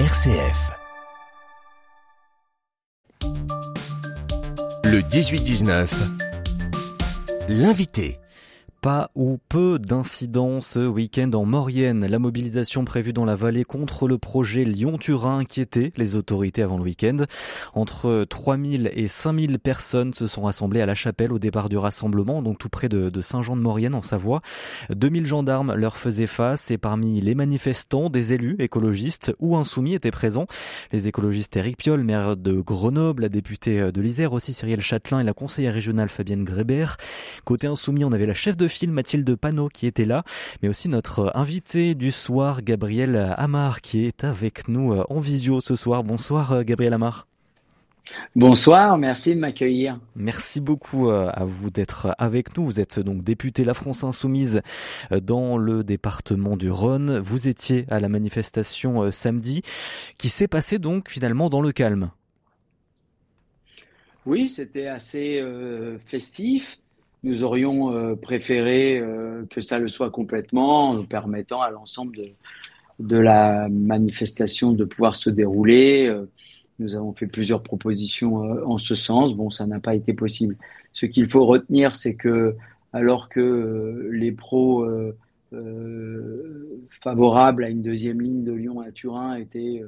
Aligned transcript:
RCF. 0.00 0.72
Le 4.82 5.00
18-19, 5.02 5.88
l'invité 7.48 8.18
pas 8.84 9.08
ou 9.14 9.38
peu 9.48 9.78
d'incidents 9.78 10.60
ce 10.60 10.86
week-end 10.86 11.30
en 11.32 11.46
Maurienne. 11.46 12.04
La 12.04 12.18
mobilisation 12.18 12.84
prévue 12.84 13.14
dans 13.14 13.24
la 13.24 13.34
vallée 13.34 13.64
contre 13.64 14.06
le 14.06 14.18
projet 14.18 14.66
Lyon-Turin 14.66 15.38
inquiétait 15.38 15.90
les 15.96 16.16
autorités 16.16 16.60
avant 16.60 16.76
le 16.76 16.82
week-end. 16.82 17.16
Entre 17.72 18.26
3000 18.28 18.90
et 18.92 19.08
5000 19.08 19.58
personnes 19.58 20.12
se 20.12 20.26
sont 20.26 20.42
rassemblées 20.42 20.82
à 20.82 20.86
la 20.86 20.94
chapelle 20.94 21.32
au 21.32 21.38
départ 21.38 21.70
du 21.70 21.78
rassemblement, 21.78 22.42
donc 22.42 22.58
tout 22.58 22.68
près 22.68 22.90
de, 22.90 23.20
Saint-Jean-de-Maurienne 23.22 23.94
en 23.94 24.02
Savoie. 24.02 24.42
2000 24.90 25.24
gendarmes 25.24 25.74
leur 25.74 25.96
faisaient 25.96 26.26
face 26.26 26.70
et 26.70 26.76
parmi 26.76 27.22
les 27.22 27.34
manifestants, 27.34 28.10
des 28.10 28.34
élus 28.34 28.56
écologistes 28.58 29.34
ou 29.38 29.56
insoumis 29.56 29.94
étaient 29.94 30.10
présents. 30.10 30.46
Les 30.92 31.06
écologistes 31.06 31.56
Eric 31.56 31.78
Piolle, 31.78 32.04
maire 32.04 32.36
de 32.36 32.60
Grenoble, 32.60 33.22
la 33.22 33.28
députée 33.30 33.90
de 33.90 34.00
l'Isère, 34.02 34.34
aussi 34.34 34.52
Cyrielle 34.52 34.82
Châtelain 34.82 35.20
et 35.20 35.24
la 35.24 35.32
conseillère 35.32 35.72
régionale 35.72 36.10
Fabienne 36.10 36.44
Grébert. 36.44 36.98
Côté 37.46 37.66
insoumis, 37.66 38.04
on 38.04 38.12
avait 38.12 38.26
la 38.26 38.34
chef 38.34 38.58
de 38.58 38.73
Mathilde 38.82 39.34
Panot 39.36 39.68
qui 39.68 39.86
était 39.86 40.04
là, 40.04 40.24
mais 40.62 40.68
aussi 40.68 40.88
notre 40.88 41.32
invité 41.34 41.94
du 41.94 42.10
soir, 42.10 42.62
Gabriel 42.62 43.34
Amar, 43.36 43.80
qui 43.80 44.04
est 44.04 44.24
avec 44.24 44.68
nous 44.68 44.92
euh, 44.92 45.04
en 45.08 45.20
visio 45.20 45.60
ce 45.60 45.76
soir. 45.76 46.04
Bonsoir 46.04 46.52
euh, 46.52 46.62
Gabriel 46.62 46.92
Amar. 46.92 47.26
Bonsoir, 48.36 48.98
merci 48.98 49.34
de 49.34 49.40
m'accueillir. 49.40 49.98
Merci 50.14 50.60
beaucoup 50.60 51.08
euh, 51.08 51.30
à 51.32 51.44
vous 51.44 51.70
d'être 51.70 52.14
avec 52.18 52.56
nous. 52.56 52.64
Vous 52.64 52.80
êtes 52.80 53.00
donc 53.00 53.24
député 53.24 53.64
La 53.64 53.72
France 53.72 54.04
Insoumise 54.04 54.60
dans 55.10 55.56
le 55.56 55.84
département 55.84 56.56
du 56.56 56.70
Rhône. 56.70 57.18
Vous 57.18 57.48
étiez 57.48 57.86
à 57.88 58.00
la 58.00 58.10
manifestation 58.10 59.10
samedi 59.10 59.62
qui 60.18 60.28
s'est 60.28 60.48
passée 60.48 60.78
donc 60.78 61.08
finalement 61.08 61.48
dans 61.48 61.62
le 61.62 61.72
calme? 61.72 62.10
Oui, 64.26 64.48
c'était 64.48 64.86
assez 64.86 65.42
festif. 66.04 66.78
Nous 67.24 67.42
aurions 67.42 67.90
euh, 67.90 68.16
préféré 68.16 68.98
euh, 68.98 69.46
que 69.48 69.62
ça 69.62 69.78
le 69.78 69.88
soit 69.88 70.10
complètement, 70.10 70.90
en 70.90 71.04
permettant 71.04 71.62
à 71.62 71.70
l'ensemble 71.70 72.18
de, 72.98 73.16
la 73.16 73.66
manifestation 73.70 74.72
de 74.72 74.84
pouvoir 74.84 75.16
se 75.16 75.30
dérouler. 75.30 76.06
Euh, 76.06 76.26
nous 76.78 76.94
avons 76.96 77.14
fait 77.14 77.26
plusieurs 77.26 77.62
propositions 77.62 78.36
en 78.66 78.76
ce 78.76 78.94
sens. 78.94 79.34
Bon, 79.34 79.48
ça 79.48 79.66
n'a 79.66 79.80
pas 79.80 79.94
été 79.94 80.12
possible. 80.12 80.56
Ce 80.92 81.06
qu'il 81.06 81.26
faut 81.26 81.46
retenir, 81.46 81.96
c'est 81.96 82.14
que 82.14 82.56
alors 82.92 83.28
que 83.28 84.08
les 84.12 84.32
pros 84.32 84.86
favorables 86.90 87.64
à 87.64 87.68
une 87.68 87.80
deuxième 87.80 88.20
ligne 88.20 88.42
de 88.42 88.52
Lyon 88.52 88.80
à 88.80 88.90
Turin 88.90 89.36
étaient 89.36 89.84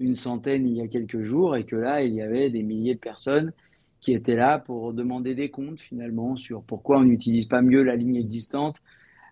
une 0.00 0.14
centaine 0.14 0.66
il 0.66 0.76
y 0.76 0.80
a 0.80 0.88
quelques 0.88 1.22
jours 1.22 1.56
et 1.56 1.64
que 1.64 1.76
là, 1.76 2.02
il 2.02 2.14
y 2.14 2.22
avait 2.22 2.48
des 2.48 2.62
milliers 2.62 2.94
de 2.94 3.00
personnes 3.00 3.52
qui 4.00 4.12
était 4.12 4.36
là 4.36 4.58
pour 4.58 4.92
demander 4.92 5.34
des 5.34 5.50
comptes 5.50 5.80
finalement 5.80 6.36
sur 6.36 6.62
pourquoi 6.62 6.98
on 6.98 7.04
n'utilise 7.04 7.46
pas 7.46 7.62
mieux 7.62 7.82
la 7.82 7.96
ligne 7.96 8.16
existante 8.16 8.82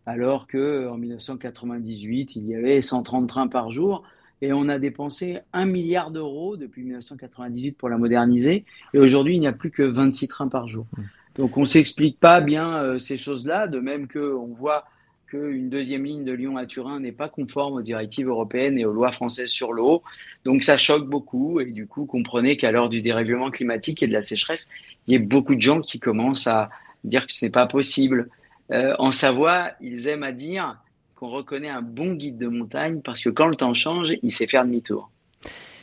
alors 0.07 0.47
que 0.47 0.89
en 0.89 0.97
1998 0.97 2.37
il 2.37 2.47
y 2.47 2.55
avait 2.55 2.81
130 2.81 3.29
trains 3.29 3.49
par 3.49 3.71
jour 3.71 4.05
et 4.41 4.53
on 4.53 4.69
a 4.69 4.79
dépensé 4.79 5.41
un 5.53 5.67
milliard 5.67 6.11
d'euros 6.11 6.57
depuis 6.57 6.83
1998 6.83 7.73
pour 7.73 7.89
la 7.89 7.99
moderniser 7.99 8.65
et 8.95 8.99
aujourd'hui 8.99 9.37
il 9.37 9.41
n'y 9.41 9.47
a 9.47 9.53
plus 9.53 9.71
que 9.71 9.83
26 9.83 10.29
trains 10.29 10.49
par 10.49 10.69
jour. 10.69 10.87
Mmh. 10.97 11.03
Donc 11.37 11.57
on 11.57 11.65
s'explique 11.65 12.19
pas 12.19 12.41
bien 12.41 12.75
euh, 12.75 12.99
ces 12.99 13.17
choses-là, 13.17 13.69
de 13.69 13.79
même 13.79 14.09
que 14.09 14.35
on 14.35 14.47
voit 14.47 14.85
qu'une 15.29 15.69
deuxième 15.69 16.05
ligne 16.05 16.25
de 16.25 16.33
Lyon 16.33 16.57
à 16.57 16.67
Turin 16.67 17.01
n'est 17.01 17.13
pas 17.13 17.29
conforme 17.29 17.75
aux 17.75 17.83
directives 17.83 18.29
européennes 18.29 18.79
et 18.79 18.85
aux 18.85 18.93
lois 18.93 19.13
françaises 19.13 19.51
sur 19.51 19.73
l'eau. 19.73 20.03
Donc 20.45 20.63
ça 20.63 20.77
choque 20.77 21.07
beaucoup 21.07 21.61
et 21.61 21.67
du 21.67 21.87
coup, 21.87 22.07
comprenez 22.07 22.57
qu'à 22.57 22.73
l'heure 22.73 22.89
du 22.89 23.03
dérèglement 23.03 23.51
climatique 23.51 24.03
et 24.03 24.07
de 24.07 24.13
la 24.13 24.23
sécheresse, 24.23 24.69
il 25.07 25.13
y 25.13 25.17
a 25.17 25.21
beaucoup 25.21 25.55
de 25.55 25.61
gens 25.61 25.81
qui 25.81 26.01
commencent 26.01 26.47
à 26.47 26.71
dire 27.05 27.27
que 27.27 27.33
ce 27.33 27.45
n'est 27.45 27.51
pas 27.51 27.67
possible. 27.67 28.29
Euh, 28.71 28.95
en 28.99 29.13
Savoie, 29.13 29.73
ils 29.81 30.09
aiment 30.09 30.23
à 30.23 30.33
dire 30.33 30.79
qu'on 31.15 31.29
reconnaît 31.29 31.69
un 31.69 31.83
bon 31.83 32.15
guide 32.15 32.39
de 32.39 32.49
montagne 32.49 33.01
parce 33.03 33.21
que 33.21 33.29
quand 33.29 33.47
le 33.47 33.57
temps 33.57 33.75
change, 33.75 34.13
il 34.23 34.31
sait 34.31 34.47
faire 34.47 34.65
demi-tour. 34.65 35.11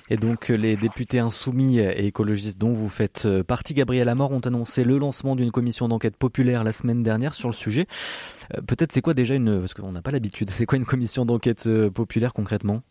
Et 0.09 0.17
donc 0.17 0.49
les 0.49 0.75
députés 0.75 1.17
insoumis 1.17 1.79
et 1.79 2.05
écologistes 2.05 2.59
dont 2.59 2.73
vous 2.73 2.89
faites 2.89 3.23
euh, 3.25 3.43
partie, 3.43 3.73
Gabriel 3.73 4.07
Amor, 4.07 4.31
ont 4.31 4.39
annoncé 4.39 4.83
le 4.83 4.99
lancement 4.99 5.35
d'une 5.35 5.49
commission 5.49 5.87
d'enquête 5.87 6.15
populaire 6.15 6.63
la 6.63 6.71
semaine 6.71 7.01
dernière 7.01 7.33
sur 7.33 7.49
le 7.49 7.55
sujet. 7.55 7.87
Euh, 8.55 8.61
peut-être 8.61 8.91
c'est 8.91 9.01
quoi 9.01 9.15
déjà 9.15 9.33
une, 9.33 9.59
parce 9.59 9.73
qu'on 9.73 9.91
n'a 9.91 10.03
pas 10.03 10.11
l'habitude, 10.11 10.49
c'est 10.51 10.67
quoi 10.67 10.77
une 10.77 10.85
commission 10.85 11.25
d'enquête 11.25 11.65
euh, 11.65 11.89
populaire 11.89 12.33
concrètement? 12.33 12.83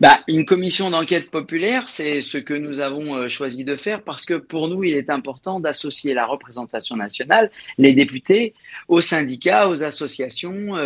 Bah, 0.00 0.18
une 0.26 0.44
commission 0.44 0.90
d'enquête 0.90 1.30
populaire, 1.30 1.88
c'est 1.88 2.20
ce 2.20 2.36
que 2.36 2.52
nous 2.52 2.80
avons 2.80 3.28
choisi 3.28 3.64
de 3.64 3.76
faire 3.76 4.02
parce 4.02 4.26
que 4.26 4.34
pour 4.34 4.68
nous, 4.68 4.84
il 4.84 4.94
est 4.94 5.08
important 5.08 5.58
d'associer 5.58 6.12
la 6.12 6.26
représentation 6.26 6.96
nationale, 6.96 7.50
les 7.78 7.94
députés, 7.94 8.52
aux 8.88 9.00
syndicats, 9.00 9.70
aux 9.70 9.82
associations 9.82 10.76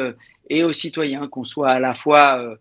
et 0.51 0.65
aux 0.65 0.73
citoyens, 0.73 1.29
qu'on 1.29 1.45
soit 1.45 1.71
à 1.71 1.81
la 1.81 1.95
fois 1.95 2.39
euh, 2.39 2.57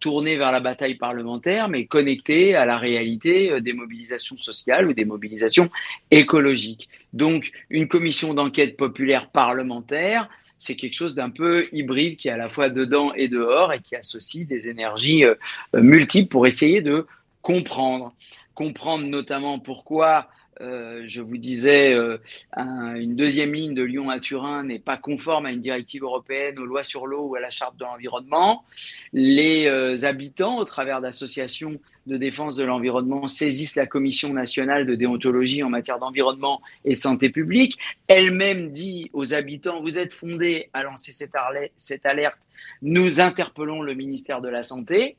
tourné 0.00 0.36
vers 0.36 0.52
la 0.52 0.60
bataille 0.60 0.94
parlementaire, 0.94 1.68
mais 1.68 1.86
connecté 1.86 2.54
à 2.54 2.64
la 2.64 2.78
réalité 2.78 3.52
euh, 3.52 3.60
des 3.60 3.72
mobilisations 3.72 4.36
sociales 4.36 4.88
ou 4.88 4.92
des 4.92 5.04
mobilisations 5.04 5.70
écologiques. 6.10 6.88
Donc, 7.12 7.52
une 7.70 7.88
commission 7.88 8.34
d'enquête 8.34 8.76
populaire 8.76 9.30
parlementaire, 9.30 10.28
c'est 10.58 10.76
quelque 10.76 10.94
chose 10.94 11.14
d'un 11.14 11.30
peu 11.30 11.66
hybride 11.72 12.16
qui 12.16 12.28
est 12.28 12.32
à 12.32 12.36
la 12.36 12.48
fois 12.48 12.70
dedans 12.70 13.12
et 13.14 13.28
dehors 13.28 13.72
et 13.72 13.80
qui 13.80 13.94
associe 13.96 14.46
des 14.46 14.68
énergies 14.68 15.24
euh, 15.24 15.34
multiples 15.74 16.28
pour 16.28 16.46
essayer 16.46 16.80
de 16.80 17.06
comprendre. 17.42 18.14
Comprendre 18.54 19.06
notamment 19.06 19.58
pourquoi 19.58 20.28
euh, 20.60 21.02
je 21.04 21.20
vous 21.20 21.36
disais, 21.36 21.92
euh, 21.92 22.18
une 22.56 23.14
deuxième 23.14 23.52
ligne 23.52 23.74
de 23.74 23.82
Lyon 23.82 24.08
à 24.08 24.20
Turin 24.20 24.64
n'est 24.64 24.78
pas 24.78 24.96
conforme 24.96 25.46
à 25.46 25.52
une 25.52 25.60
directive 25.60 26.02
européenne, 26.02 26.58
aux 26.58 26.64
lois 26.64 26.82
sur 26.82 27.06
l'eau 27.06 27.26
ou 27.28 27.34
à 27.36 27.40
la 27.40 27.50
charte 27.50 27.76
de 27.76 27.84
l'environnement. 27.84 28.64
Les 29.12 29.66
euh, 29.66 30.04
habitants, 30.04 30.56
au 30.56 30.64
travers 30.64 31.00
d'associations 31.00 31.78
de 32.06 32.16
défense 32.16 32.56
de 32.56 32.64
l'environnement, 32.64 33.28
saisissent 33.28 33.76
la 33.76 33.86
Commission 33.86 34.32
nationale 34.32 34.86
de 34.86 34.94
déontologie 34.94 35.62
en 35.62 35.70
matière 35.70 35.98
d'environnement 35.98 36.62
et 36.84 36.94
de 36.94 37.00
santé 37.00 37.30
publique. 37.30 37.78
Elle-même 38.06 38.70
dit 38.70 39.10
aux 39.12 39.34
habitants, 39.34 39.82
vous 39.82 39.98
êtes 39.98 40.14
fondés 40.14 40.70
à 40.72 40.84
lancer 40.84 41.12
cette 41.12 42.06
alerte, 42.06 42.38
nous 42.82 43.20
interpellons 43.20 43.82
le 43.82 43.94
ministère 43.94 44.40
de 44.40 44.48
la 44.48 44.62
Santé 44.62 45.16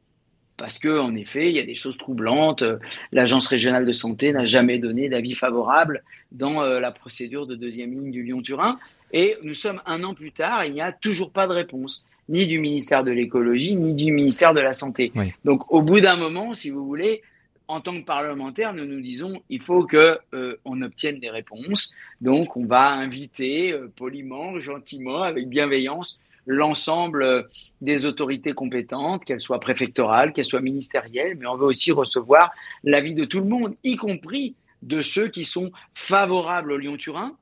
parce 0.57 0.79
que 0.79 0.99
en 0.99 1.15
effet, 1.15 1.49
il 1.49 1.55
y 1.55 1.59
a 1.59 1.65
des 1.65 1.75
choses 1.75 1.97
troublantes. 1.97 2.63
L'agence 3.11 3.47
régionale 3.47 3.85
de 3.85 3.91
santé 3.91 4.33
n'a 4.33 4.45
jamais 4.45 4.79
donné 4.79 5.07
d'avis 5.07 5.35
favorable 5.35 6.03
dans 6.31 6.61
euh, 6.61 6.79
la 6.79 6.91
procédure 6.91 7.47
de 7.47 7.55
deuxième 7.55 7.91
ligne 7.91 8.11
du 8.11 8.23
Lyon-Turin. 8.23 8.79
Et 9.13 9.37
nous 9.43 9.53
sommes 9.53 9.81
un 9.85 10.03
an 10.03 10.13
plus 10.13 10.31
tard, 10.31 10.65
il 10.65 10.73
n'y 10.73 10.81
a 10.81 10.91
toujours 10.91 11.31
pas 11.31 11.47
de 11.47 11.53
réponse, 11.53 12.03
ni 12.27 12.45
du 12.45 12.59
ministère 12.59 13.03
de 13.03 13.11
l'écologie, 13.11 13.75
ni 13.75 13.93
du 13.93 14.11
ministère 14.11 14.53
de 14.53 14.59
la 14.59 14.73
santé. 14.73 15.13
Donc, 15.45 15.71
au 15.71 15.81
bout 15.81 16.01
d'un 16.01 16.17
moment, 16.17 16.53
si 16.53 16.69
vous 16.69 16.85
voulez, 16.85 17.21
en 17.69 17.79
tant 17.79 17.97
que 17.97 18.05
parlementaire, 18.05 18.73
nous 18.73 18.85
nous 18.85 18.99
disons 18.99 19.41
il 19.49 19.61
faut 19.61 19.85
que 19.85 20.19
euh, 20.33 20.57
on 20.65 20.81
obtienne 20.81 21.19
des 21.19 21.29
réponses. 21.29 21.95
Donc, 22.19 22.57
on 22.57 22.65
va 22.65 22.91
inviter 22.91 23.71
euh, 23.71 23.89
poliment, 23.95 24.59
gentiment, 24.59 25.23
avec 25.23 25.47
bienveillance, 25.47 26.19
l'ensemble 26.47 27.23
euh, 27.23 27.43
des 27.81 28.05
autorités 28.05 28.53
compétentes, 28.53 29.25
qu'elles 29.25 29.41
soient 29.41 29.59
préfectorales, 29.59 30.33
qu'elles 30.33 30.45
soient 30.45 30.61
ministérielles, 30.61 31.37
mais 31.37 31.45
on 31.45 31.55
veut 31.55 31.65
aussi 31.65 31.91
recevoir 31.91 32.51
l'avis 32.83 33.13
de 33.13 33.25
tout 33.25 33.39
le 33.39 33.45
monde, 33.45 33.75
y 33.83 33.95
compris 33.95 34.55
de 34.81 35.01
ceux 35.01 35.27
qui 35.27 35.43
sont 35.43 35.71
favorables 35.93 36.71
au 36.71 36.77
Lyon-Turin, 36.77 37.35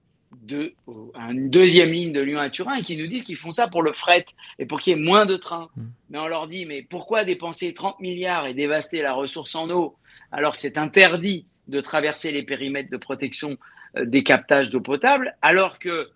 de, 0.44 0.74
à 1.14 1.32
une 1.32 1.50
deuxième 1.50 1.92
ligne 1.92 2.12
de 2.12 2.20
Lyon 2.20 2.40
à 2.40 2.50
Turin, 2.50 2.76
et 2.76 2.82
qui 2.82 2.98
nous 2.98 3.08
disent 3.08 3.24
qu'ils 3.24 3.38
font 3.38 3.52
ça 3.52 3.68
pour 3.68 3.84
le 3.84 3.94
fret 3.94 4.26
et 4.60 4.66
pour 4.66 4.82
qu'il 4.82 4.92
y 4.92 5.00
ait 5.00 5.02
moins 5.02 5.26
de 5.26 5.38
trains. 5.38 5.70
Mmh. 5.78 5.84
Mais 6.10 6.18
on 6.18 6.28
leur 6.28 6.48
dit, 6.48 6.66
mais 6.66 6.82
pourquoi 6.82 7.24
dépenser 7.24 7.74
30 7.74 8.00
milliards 8.02 8.48
et 8.48 8.54
dévaster 8.54 9.02
la 9.02 9.14
ressource 9.14 9.56
en 9.56 9.70
eau 9.70 9.96
alors 10.32 10.56
que 10.56 10.60
c'est 10.60 10.78
interdit 10.78 11.46
de 11.68 11.80
traverser 11.80 12.32
les 12.32 12.44
périmètres 12.44 12.90
de 12.90 12.98
protection 12.98 13.58
euh, 13.98 14.06
des 14.06 14.24
captages 14.24 14.70
d'eau 14.70 14.82
potable, 14.82 15.36
alors 15.42 15.80
que 15.80 16.10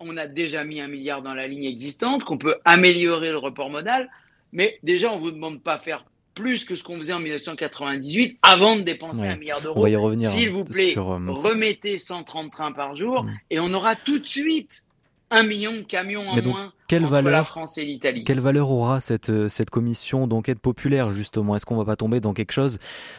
on 0.00 0.16
a 0.16 0.26
déjà 0.26 0.64
mis 0.64 0.80
un 0.80 0.88
milliard 0.88 1.22
dans 1.22 1.34
la 1.34 1.46
ligne 1.46 1.64
existante, 1.64 2.24
qu'on 2.24 2.38
peut 2.38 2.56
améliorer 2.64 3.30
le 3.30 3.38
report 3.38 3.70
modal, 3.70 4.10
mais 4.52 4.78
déjà, 4.82 5.12
on 5.12 5.16
ne 5.16 5.20
vous 5.20 5.30
demande 5.30 5.62
pas 5.62 5.78
faire 5.78 6.04
plus 6.34 6.64
que 6.64 6.74
ce 6.74 6.82
qu'on 6.82 6.96
faisait 6.96 7.12
en 7.12 7.20
1998 7.20 8.38
avant 8.42 8.76
de 8.76 8.82
dépenser 8.82 9.26
un 9.26 9.36
milliard 9.36 9.60
d'euros. 9.60 9.86
S'il 10.28 10.50
vous 10.50 10.64
plaît, 10.64 10.94
euh, 10.96 11.18
remettez 11.28 11.98
130 11.98 12.50
trains 12.50 12.72
par 12.72 12.94
jour 12.94 13.24
mm. 13.24 13.30
et 13.50 13.60
on 13.60 13.72
aura 13.74 13.96
tout 13.96 14.18
de 14.18 14.26
suite 14.26 14.84
un 15.30 15.42
million 15.42 15.72
de 15.72 15.82
camions 15.82 16.26
en 16.26 16.42
moins 16.42 16.72
quelle 16.88 17.04
entre 17.04 17.12
valeur, 17.12 17.32
la 17.32 17.44
France 17.44 17.78
et 17.78 17.84
l'Italie. 17.84 18.24
Quelle 18.24 18.40
valeur 18.40 18.70
aura 18.70 19.00
cette, 19.00 19.30
euh, 19.30 19.48
cette 19.48 19.70
commission 19.70 20.26
d'enquête 20.26 20.58
populaire 20.58 21.12
justement? 21.12 21.54
Est-ce 21.54 21.66
qu'on 21.66 21.76
va 21.76 21.84
pas 21.84 21.96
tomber 21.96 22.20
dans 22.20 22.32
quelque 22.32 22.52
chose 22.52 22.78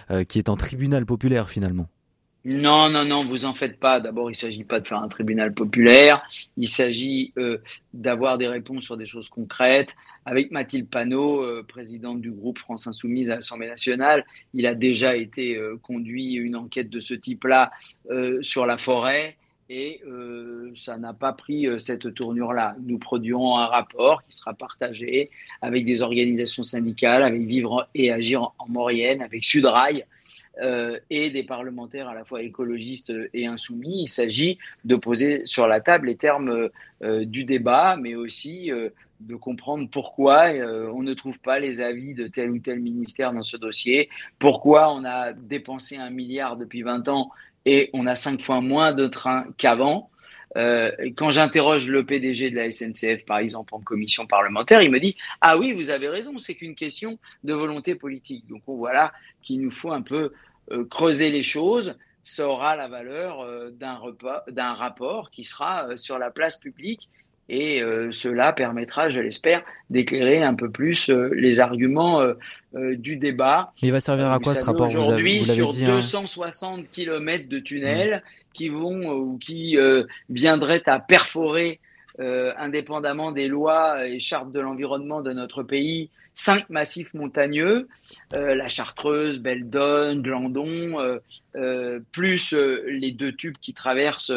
euh, 0.09 0.23
qui 0.23 0.37
est 0.37 0.49
un 0.49 0.55
tribunal 0.55 1.05
populaire 1.05 1.49
finalement? 1.49 1.87
Non, 2.43 2.89
non, 2.89 3.05
non, 3.05 3.23
vous 3.23 3.45
en 3.45 3.53
faites 3.53 3.79
pas. 3.79 3.99
D'abord, 3.99 4.29
il 4.29 4.33
ne 4.33 4.37
s'agit 4.37 4.63
pas 4.63 4.79
de 4.79 4.87
faire 4.87 4.97
un 4.97 5.07
tribunal 5.07 5.53
populaire. 5.53 6.23
Il 6.57 6.67
s'agit 6.67 7.33
euh, 7.37 7.59
d'avoir 7.93 8.39
des 8.39 8.47
réponses 8.47 8.83
sur 8.83 8.97
des 8.97 9.05
choses 9.05 9.29
concrètes. 9.29 9.95
Avec 10.25 10.49
Mathilde 10.49 10.87
Panot, 10.89 11.43
euh, 11.43 11.63
présidente 11.67 12.19
du 12.19 12.31
groupe 12.31 12.57
France 12.57 12.87
Insoumise 12.87 13.29
à 13.29 13.35
l'Assemblée 13.35 13.67
nationale, 13.67 14.25
il 14.55 14.65
a 14.65 14.73
déjà 14.73 15.15
été 15.15 15.55
euh, 15.55 15.77
conduit 15.83 16.33
une 16.33 16.55
enquête 16.55 16.89
de 16.89 16.99
ce 16.99 17.13
type-là 17.13 17.71
sur 18.41 18.65
la 18.65 18.77
forêt 18.77 19.37
et 19.69 20.01
ça 20.75 20.97
n'a 20.97 21.13
pas 21.13 21.31
pris 21.31 21.65
cette 21.79 22.13
tournure-là. 22.13 22.75
Nous 22.85 22.97
produirons 22.97 23.57
un 23.57 23.67
rapport 23.67 24.21
qui 24.23 24.35
sera 24.35 24.53
partagé 24.53 25.29
avec 25.61 25.85
des 25.85 26.01
organisations 26.01 26.63
syndicales, 26.63 27.23
avec 27.23 27.43
Vivre 27.43 27.87
et 27.95 28.11
Agir 28.11 28.41
en, 28.41 28.53
en 28.59 28.67
Maurienne, 28.67 29.21
avec 29.21 29.45
Sudrail 29.45 30.05
euh, 30.61 30.99
et 31.09 31.29
des 31.29 31.43
parlementaires 31.43 32.09
à 32.09 32.13
la 32.13 32.25
fois 32.25 32.41
écologistes 32.41 33.13
et 33.33 33.45
insoumis. 33.45 34.03
Il 34.03 34.07
s'agit 34.09 34.57
de 34.83 34.97
poser 34.97 35.45
sur 35.45 35.65
la 35.65 35.79
table 35.79 36.07
les 36.07 36.17
termes 36.17 36.69
euh, 37.03 37.25
du 37.25 37.45
débat, 37.45 37.95
mais 37.95 38.15
aussi 38.15 38.69
euh, 38.69 38.89
de 39.21 39.35
comprendre 39.35 39.87
pourquoi 39.89 40.47
on 40.93 41.03
ne 41.03 41.13
trouve 41.13 41.39
pas 41.39 41.59
les 41.59 41.79
avis 41.79 42.15
de 42.15 42.27
tel 42.27 42.51
ou 42.51 42.59
tel 42.59 42.81
ministère 42.81 43.31
dans 43.31 43.43
ce 43.43 43.55
dossier, 43.55 44.09
pourquoi 44.39 44.93
on 44.93 45.05
a 45.05 45.31
dépensé 45.31 45.95
un 45.95 46.09
milliard 46.09 46.57
depuis 46.57 46.81
20 46.81 47.07
ans 47.07 47.31
et 47.65 47.89
on 47.93 48.05
a 48.05 48.15
cinq 48.15 48.41
fois 48.41 48.59
moins 48.59 48.93
de 48.93 49.07
trains 49.07 49.45
qu'avant. 49.57 50.10
Euh, 50.57 50.91
quand 51.15 51.29
j'interroge 51.29 51.87
le 51.87 52.05
PDG 52.05 52.51
de 52.51 52.55
la 52.55 52.71
SNCF, 52.71 53.25
par 53.25 53.37
exemple, 53.37 53.73
en 53.73 53.79
commission 53.79 54.27
parlementaire, 54.27 54.81
il 54.81 54.91
me 54.91 54.99
dit 54.99 55.15
Ah 55.39 55.57
oui, 55.57 55.73
vous 55.73 55.89
avez 55.89 56.09
raison, 56.09 56.37
c'est 56.37 56.55
qu'une 56.55 56.75
question 56.75 57.17
de 57.43 57.53
volonté 57.53 57.95
politique. 57.95 58.47
Donc 58.47 58.61
on 58.67 58.75
voit 58.75 58.93
là 58.93 59.13
qu'il 59.41 59.61
nous 59.61 59.71
faut 59.71 59.91
un 59.91 60.01
peu 60.01 60.33
euh, 60.71 60.85
creuser 60.85 61.31
les 61.31 61.43
choses. 61.43 61.97
Ça 62.23 62.47
aura 62.47 62.75
la 62.75 62.87
valeur 62.87 63.41
euh, 63.41 63.71
d'un 63.71 64.73
rapport 64.73 65.31
qui 65.31 65.43
sera 65.43 65.97
sur 65.97 66.19
la 66.19 66.31
place 66.31 66.57
publique 66.57 67.09
et 67.51 67.81
euh, 67.81 68.11
cela 68.11 68.53
permettra, 68.53 69.09
je 69.09 69.19
l'espère, 69.19 69.61
d'éclairer 69.89 70.41
un 70.41 70.55
peu 70.55 70.71
plus 70.71 71.09
euh, 71.09 71.29
les 71.35 71.59
arguments 71.59 72.21
euh, 72.21 72.95
du 72.95 73.17
débat. 73.17 73.73
il 73.81 73.91
va 73.91 73.99
servir 73.99 74.31
à 74.31 74.39
quoi 74.39 74.55
ce 74.55 74.63
rapport 74.63 74.87
Aujourd'hui, 74.87 75.43
sur 75.43 75.73
260 75.73 76.79
hein. 76.79 76.83
km 76.89 77.49
de 77.49 77.59
tunnels 77.59 78.23
qui 78.53 78.69
vont 78.69 79.09
ou 79.11 79.37
qui 79.37 79.77
viendraient 80.29 80.83
à 80.85 80.99
perforer, 80.99 81.79
indépendamment 82.17 83.33
des 83.33 83.47
lois 83.49 84.07
et 84.07 84.19
chartes 84.19 84.51
de 84.53 84.59
l'environnement 84.61 85.21
de 85.21 85.33
notre 85.33 85.63
pays, 85.63 86.09
cinq 86.33 86.69
massifs 86.69 87.13
montagneux, 87.13 87.89
la 88.31 88.67
Chartreuse, 88.69 89.39
Beldon, 89.39 90.21
Glandon, 90.21 91.19
plus 92.11 92.53
les 92.87 93.11
deux 93.11 93.33
tubes 93.33 93.57
qui 93.59 93.73
traversent 93.73 94.33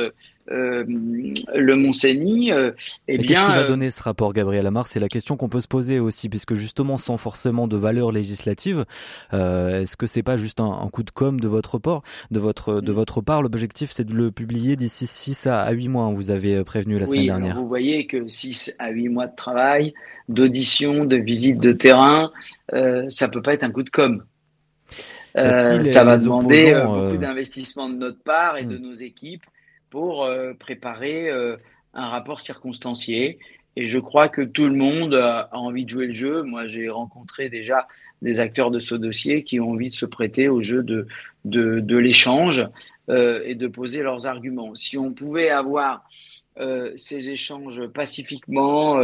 euh, 0.51 0.85
le 0.87 1.77
Mont-Cenis, 1.77 2.53
euh, 2.53 2.73
eh 3.09 3.17
bien, 3.17 3.27
qu'est-ce 3.27 3.47
qui 3.47 3.57
va 3.57 3.63
euh, 3.63 3.69
donner 3.69 3.91
ce 3.91 4.03
rapport, 4.03 4.35
Gabriel 4.35 4.67
Amar? 4.67 4.87
C'est 4.87 5.01
la 5.01 5.09
question 5.09 5.39
qu'on 5.39 5.49
peut 5.49 5.63
se 5.63 5.69
poser 5.69 6.01
aussi, 6.01 6.29
puisque 6.29 6.55
justement, 6.55 6.99
sans 6.99 7.17
forcément 7.17 7.67
de 7.67 7.77
valeur 7.77 8.13
législative, 8.13 8.85
est-ce 9.33 9.97
que 9.97 10.07
c'est 10.07 10.23
pas 10.23 10.37
juste 10.37 10.61
un, 10.61 10.89
coup 10.93 11.03
de 11.03 11.11
com 11.11 11.41
de 11.41 11.49
votre 11.49 11.79
part, 11.79 12.03
de 12.31 12.41
votre 12.41 12.81
de 12.81 12.93
mm. 12.93 12.95
votre 12.95 13.21
part? 13.23 13.43
L'objectif, 13.43 13.91
c'est 13.91 14.05
de 14.05 14.15
le 14.15 14.31
publier 14.31 14.77
d'ici 14.77 15.07
6 15.07 15.47
à 15.47 15.71
8 15.71 15.89
mois. 15.89 16.05
Hein, 16.05 16.13
vous 16.15 16.31
avez 16.31 16.63
prévenu 16.65 16.99
la 16.99 17.07
semaine 17.07 17.27
dernière. 17.27 17.57
Vous 17.57 17.67
voyez 17.67 18.07
que 18.07 18.29
6 18.29 18.75
à 18.79 18.91
8 18.91 19.09
mois 19.09 19.27
de 19.27 19.37
travail, 19.37 19.95
d'audition, 20.29 21.07
de 21.07 21.17
visite 21.17 21.59
de 21.59 21.73
terrain, 21.73 22.33
euh, 22.75 23.07
ça 23.09 23.29
peut 23.29 23.43
pas 23.43 23.55
être 23.55 23.65
un 23.65 23.71
coup 23.71 23.83
de 23.83 23.91
com. 23.91 24.23
ça 25.35 26.05
va 26.05 26.19
demander 26.19 26.79
beaucoup 26.85 27.17
d'investissement 27.17 27.89
de 27.89 27.97
notre 27.97 28.23
part 28.23 28.59
et 28.59 28.65
de 28.65 28.77
mm. 28.77 28.83
nos 28.83 28.93
équipes 28.93 29.45
pour 29.95 30.25
euh, 30.25 30.55
préparer 30.55 31.29
euh, 31.29 31.57
un 31.93 32.09
rapport 32.09 32.41
circonstancié. 32.41 33.39
Et 33.77 33.87
je 33.87 34.01
crois 34.01 34.29
que 34.29 34.43
tout 34.43 34.67
le 34.67 34.75
monde 34.75 35.15
a 35.15 35.49
envie 35.53 35.85
de 35.85 35.91
jouer 35.91 36.09
le 36.09 36.15
jeu. 36.15 36.43
Moi, 36.43 36.67
j'ai 36.67 36.89
rencontré 36.89 37.49
déjà 37.49 37.87
des 38.21 38.41
acteurs 38.41 38.73
de 38.73 38.81
ce 38.81 38.97
dossier 38.97 39.45
qui 39.45 39.61
ont 39.61 39.71
envie 39.71 39.91
de 39.91 39.95
se 39.95 40.05
prêter 40.05 40.49
au 40.49 40.63
jeu 40.63 40.83
de, 40.83 41.07
de, 41.45 41.97
l'échange 41.97 42.69
euh, 43.09 43.41
et 43.45 43.55
de 43.55 43.69
poser 43.69 44.03
leurs 44.03 44.27
arguments. 44.27 44.75
Si 44.75 44.99
on 44.99 45.13
pouvait 45.13 45.51
avoir 45.51 46.03
ces 46.97 47.31
échanges 47.31 47.87
pacifiquement, 47.89 49.01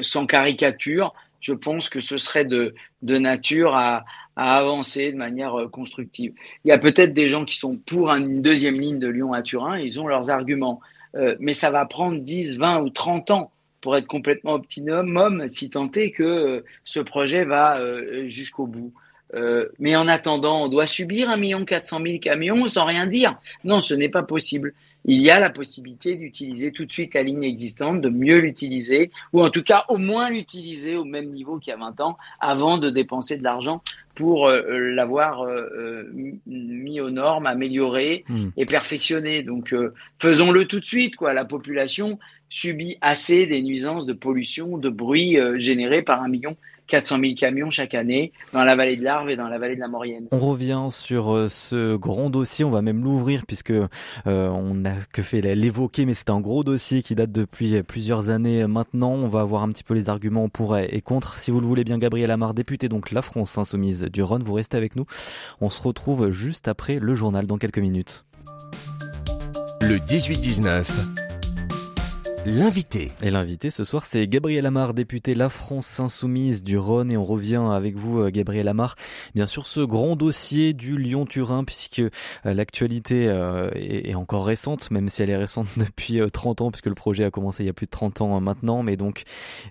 sans 0.00 0.26
caricature, 0.26 1.12
je 1.40 1.54
pense 1.54 1.88
que 1.88 1.98
ce 1.98 2.18
serait 2.18 2.44
de, 2.44 2.74
de 3.02 3.18
nature 3.18 3.74
à, 3.74 4.04
à 4.38 4.56
avancer 4.56 5.10
de 5.10 5.16
manière 5.16 5.58
euh, 5.58 5.68
constructive. 5.68 6.32
Il 6.64 6.68
y 6.68 6.72
a 6.72 6.78
peut-être 6.78 7.12
des 7.12 7.28
gens 7.28 7.44
qui 7.44 7.56
sont 7.56 7.76
pour 7.76 8.08
une 8.10 8.40
deuxième 8.40 8.74
ligne 8.74 9.00
de 9.00 9.08
Lyon 9.08 9.32
à 9.32 9.42
Turin, 9.42 9.78
ils 9.78 10.00
ont 10.00 10.06
leurs 10.06 10.30
arguments, 10.30 10.80
euh, 11.16 11.36
mais 11.40 11.52
ça 11.52 11.70
va 11.70 11.84
prendre 11.84 12.20
10, 12.20 12.56
20 12.56 12.80
ou 12.82 12.88
30 12.88 13.32
ans 13.32 13.50
pour 13.80 13.96
être 13.96 14.06
complètement 14.06 14.54
optimum, 14.54 15.48
si 15.48 15.70
tant 15.70 15.90
est 15.90 16.12
que 16.12 16.22
euh, 16.22 16.64
ce 16.84 17.00
projet 17.00 17.44
va 17.44 17.74
jusqu'au 18.26 18.66
bout. 18.66 18.92
Mais 19.78 19.94
en 19.96 20.08
attendant, 20.08 20.64
on 20.64 20.68
doit 20.68 20.86
subir 20.86 21.28
1 21.30 21.64
400 21.64 22.00
000 22.02 22.18
camions 22.18 22.66
sans 22.66 22.84
rien 22.84 23.06
dire. 23.06 23.36
Non, 23.64 23.80
ce 23.80 23.94
n'est 23.94 24.08
pas 24.08 24.22
possible 24.22 24.74
il 25.04 25.22
y 25.22 25.30
a 25.30 25.40
la 25.40 25.48
possibilité 25.48 26.16
d'utiliser 26.16 26.70
tout 26.70 26.84
de 26.84 26.92
suite 26.92 27.14
la 27.14 27.22
ligne 27.22 27.44
existante, 27.44 28.02
de 28.02 28.08
mieux 28.08 28.38
l'utiliser, 28.38 29.10
ou 29.32 29.42
en 29.42 29.48
tout 29.48 29.62
cas 29.62 29.84
au 29.88 29.96
moins 29.96 30.28
l'utiliser 30.28 30.96
au 30.96 31.04
même 31.04 31.30
niveau 31.30 31.58
qu'il 31.58 31.70
y 31.70 31.74
a 31.74 31.78
20 31.78 32.00
ans, 32.00 32.18
avant 32.40 32.76
de 32.76 32.90
dépenser 32.90 33.38
de 33.38 33.42
l'argent 33.42 33.82
pour 34.14 34.48
euh, 34.48 34.90
l'avoir 34.90 35.42
euh, 35.42 35.62
euh, 35.78 36.12
mis 36.46 37.00
aux 37.00 37.10
normes, 37.10 37.46
amélioré 37.46 38.24
hmm. 38.28 38.48
et 38.56 38.66
perfectionné. 38.66 39.42
Donc 39.42 39.74
faisons-le 40.18 40.66
tout 40.66 40.80
de 40.80 40.84
suite. 40.84 41.16
Quoi. 41.16 41.32
La 41.32 41.46
population 41.46 42.18
subit 42.50 42.98
assez 43.00 43.46
des 43.46 43.62
nuisances 43.62 44.04
de 44.04 44.12
pollution, 44.12 44.76
de 44.76 44.90
bruit 44.90 45.38
générés 45.56 46.02
par 46.02 46.22
un 46.22 46.28
million 46.28 46.56
400 46.88 47.18
000 47.20 47.34
camions 47.36 47.70
chaque 47.70 47.94
année 47.94 48.32
dans 48.52 48.64
la 48.64 48.74
vallée 48.74 48.96
de 48.96 49.04
l'Arve 49.04 49.30
et 49.30 49.36
dans 49.36 49.48
la 49.48 49.58
vallée 49.58 49.76
de 49.76 49.80
la 49.80 49.88
Maurienne. 49.88 50.26
On 50.32 50.38
revient 50.38 50.88
sur 50.90 51.34
euh, 51.34 51.48
ce 51.48 51.96
grand 51.96 52.30
dossier, 52.30 52.64
on 52.64 52.70
va 52.70 52.82
même 52.82 53.04
l'ouvrir 53.04 53.44
puisque 53.46 53.70
euh, 53.70 53.86
on 54.26 54.74
n'a 54.74 54.94
que 55.12 55.22
fait 55.22 55.40
l'évoquer, 55.40 56.06
mais 56.06 56.14
c'est 56.14 56.30
un 56.30 56.40
gros 56.40 56.64
dossier 56.64 57.02
qui 57.02 57.14
date 57.14 57.32
depuis 57.32 57.82
plusieurs 57.82 58.30
années 58.30 58.66
maintenant. 58.66 59.12
On 59.12 59.28
va 59.28 59.44
voir 59.44 59.62
un 59.62 59.68
petit 59.68 59.84
peu 59.84 59.94
les 59.94 60.08
arguments 60.08 60.48
pour 60.48 60.76
et 60.76 61.00
contre. 61.00 61.38
Si 61.38 61.50
vous 61.50 61.60
le 61.60 61.66
voulez 61.66 61.84
bien, 61.84 61.98
Gabriel 61.98 62.30
Amar, 62.30 62.54
député 62.54 62.88
donc 62.88 63.10
La 63.10 63.22
France 63.22 63.58
Insoumise 63.58 64.02
du 64.04 64.22
Rhône, 64.22 64.42
vous 64.42 64.54
restez 64.54 64.76
avec 64.76 64.96
nous. 64.96 65.06
On 65.60 65.70
se 65.70 65.80
retrouve 65.82 66.30
juste 66.30 66.68
après 66.68 66.98
le 66.98 67.14
journal 67.14 67.46
dans 67.46 67.58
quelques 67.58 67.78
minutes. 67.78 68.24
Le 69.80 69.98
18-19 69.98 71.27
l'invité. 72.48 73.12
Et 73.22 73.30
l'invité 73.30 73.70
ce 73.70 73.84
soir, 73.84 74.06
c'est 74.06 74.26
Gabriel 74.26 74.64
Amar, 74.64 74.94
député 74.94 75.34
La 75.34 75.48
France 75.48 76.00
Insoumise 76.00 76.64
du 76.64 76.78
Rhône. 76.78 77.12
Et 77.12 77.16
on 77.16 77.24
revient 77.24 77.62
avec 77.70 77.96
vous, 77.96 78.20
euh, 78.20 78.30
Gabriel 78.30 78.68
Amar, 78.68 78.96
bien 79.34 79.46
sûr, 79.46 79.66
ce 79.66 79.80
grand 79.80 80.16
dossier 80.16 80.72
du 80.72 80.96
Lyon-Turin, 80.96 81.64
puisque 81.64 81.98
euh, 82.00 82.10
l'actualité 82.44 83.28
euh, 83.28 83.70
est 83.74 84.14
encore 84.14 84.46
récente, 84.46 84.90
même 84.90 85.08
si 85.08 85.22
elle 85.22 85.30
est 85.30 85.36
récente 85.36 85.66
depuis 85.76 86.20
30 86.32 86.62
ans, 86.62 86.70
puisque 86.70 86.86
le 86.86 86.94
projet 86.94 87.24
a 87.24 87.30
commencé 87.30 87.64
il 87.64 87.66
y 87.66 87.70
a 87.70 87.74
plus 87.74 87.86
de 87.86 87.90
30 87.90 88.22
ans 88.22 88.40
maintenant. 88.40 88.82
Mais 88.82 88.96
donc, 88.96 89.24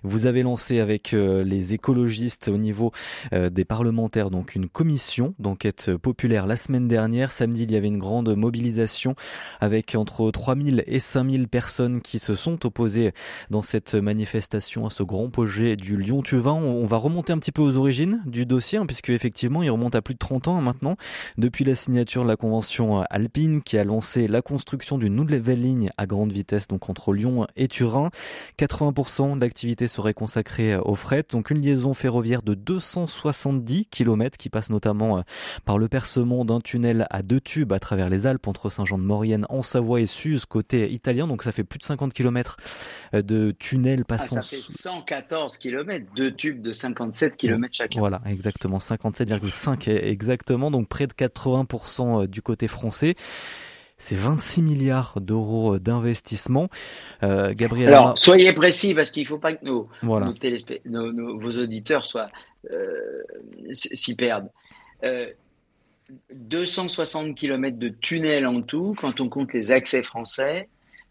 vous 0.04 0.26
avez 0.26 0.42
lancé 0.42 0.78
avec 0.78 1.12
les 1.12 1.74
écologistes 1.74 2.48
au 2.48 2.58
niveau 2.58 2.92
des 3.32 3.64
parlementaires, 3.64 4.30
donc 4.30 4.54
une 4.54 4.68
commission 4.68 5.34
d'enquête 5.38 5.96
populaire 5.96 6.46
la 6.46 6.56
semaine 6.56 6.86
dernière. 6.86 7.32
Samedi, 7.32 7.64
il 7.64 7.72
y 7.72 7.76
avait 7.76 7.88
une 7.88 7.98
grande 7.98 8.34
mobilisation 8.36 9.14
avec 9.60 9.94
entre 9.94 10.30
3000 10.30 10.84
et 10.86 10.98
5000 10.98 11.48
personnes 11.48 12.00
qui 12.00 12.18
se 12.18 12.34
sont 12.34 12.67
dans 13.50 13.62
cette 13.62 13.94
manifestation 13.94 14.86
à 14.86 14.90
ce 14.90 15.02
grand 15.02 15.30
projet 15.30 15.76
du 15.76 15.96
Lyon-Turin. 15.96 16.54
On 16.54 16.86
va 16.86 16.96
remonter 16.96 17.32
un 17.32 17.38
petit 17.38 17.52
peu 17.52 17.62
aux 17.62 17.76
origines 17.76 18.22
du 18.26 18.46
dossier, 18.46 18.78
hein, 18.78 18.86
puisque 18.86 19.10
effectivement, 19.10 19.62
il 19.62 19.70
remonte 19.70 19.94
à 19.94 20.02
plus 20.02 20.14
de 20.14 20.18
30 20.18 20.48
ans 20.48 20.60
maintenant, 20.60 20.96
depuis 21.36 21.64
la 21.64 21.74
signature 21.74 22.22
de 22.22 22.28
la 22.28 22.36
convention 22.36 23.02
alpine 23.10 23.62
qui 23.62 23.78
a 23.78 23.84
lancé 23.84 24.28
la 24.28 24.42
construction 24.42 24.98
d'une 24.98 25.14
nouvelle 25.14 25.60
ligne 25.60 25.90
à 25.96 26.06
grande 26.06 26.32
vitesse, 26.32 26.68
donc 26.68 26.88
entre 26.88 27.12
Lyon 27.12 27.46
et 27.56 27.68
Turin. 27.68 28.10
80% 28.58 29.36
de 29.36 29.40
l'activité 29.40 29.88
serait 29.88 30.14
consacrée 30.14 30.76
au 30.76 30.94
fret, 30.94 31.24
donc 31.30 31.50
une 31.50 31.60
liaison 31.60 31.94
ferroviaire 31.94 32.42
de 32.42 32.54
270 32.54 33.86
km 33.86 34.38
qui 34.38 34.48
passe 34.48 34.70
notamment 34.70 35.18
euh, 35.18 35.22
par 35.64 35.78
le 35.78 35.88
percement 35.88 36.44
d'un 36.44 36.60
tunnel 36.60 37.06
à 37.10 37.22
deux 37.22 37.40
tubes 37.40 37.72
à 37.72 37.78
travers 37.78 38.08
les 38.08 38.26
Alpes 38.26 38.46
entre 38.48 38.70
Saint-Jean-de-Maurienne 38.70 39.46
en 39.48 39.62
Savoie 39.62 40.00
et 40.00 40.06
Suse 40.06 40.46
côté 40.46 40.90
italien, 40.90 41.26
donc 41.26 41.42
ça 41.42 41.52
fait 41.52 41.64
plus 41.64 41.78
de 41.78 41.84
50 41.84 42.12
km 42.12 42.47
euh, 43.14 43.22
de 43.22 43.52
tunnels 43.58 44.04
passant. 44.04 44.36
Ah, 44.38 44.42
ça 44.42 44.56
fait 44.56 44.62
114 44.62 45.56
km, 45.58 46.06
deux 46.14 46.34
tubes 46.34 46.62
de 46.62 46.72
57 46.72 47.36
km 47.36 47.68
chacun. 47.72 48.00
Voilà, 48.00 48.20
exactement, 48.26 48.78
57,5 48.78 49.88
exactement, 49.90 50.70
donc 50.70 50.88
près 50.88 51.06
de 51.06 51.12
80% 51.12 52.22
euh, 52.22 52.26
du 52.26 52.42
côté 52.42 52.68
français. 52.68 53.14
C'est 54.00 54.14
26 54.14 54.62
milliards 54.62 55.20
d'euros 55.20 55.74
euh, 55.74 55.80
d'investissement. 55.80 56.68
Euh, 57.24 57.52
Gabriel. 57.54 57.88
Alors, 57.88 58.16
soyez 58.16 58.52
précis 58.52 58.94
parce 58.94 59.10
qu'il 59.10 59.24
ne 59.24 59.28
faut 59.28 59.38
pas 59.38 59.54
que 59.54 59.64
nos, 59.64 59.88
nos, 60.02 61.38
vos 61.38 61.58
auditeurs 61.58 62.04
soient 62.04 62.28
s'y 63.72 64.14
perdent. 64.14 64.50
260 66.32 67.34
km 67.34 67.78
de 67.78 67.88
tunnels 67.88 68.46
en 68.46 68.62
tout, 68.62 68.94
quand 68.98 69.20
on 69.20 69.28
compte 69.28 69.52
les 69.52 69.72
accès 69.72 70.02
français, 70.02 70.68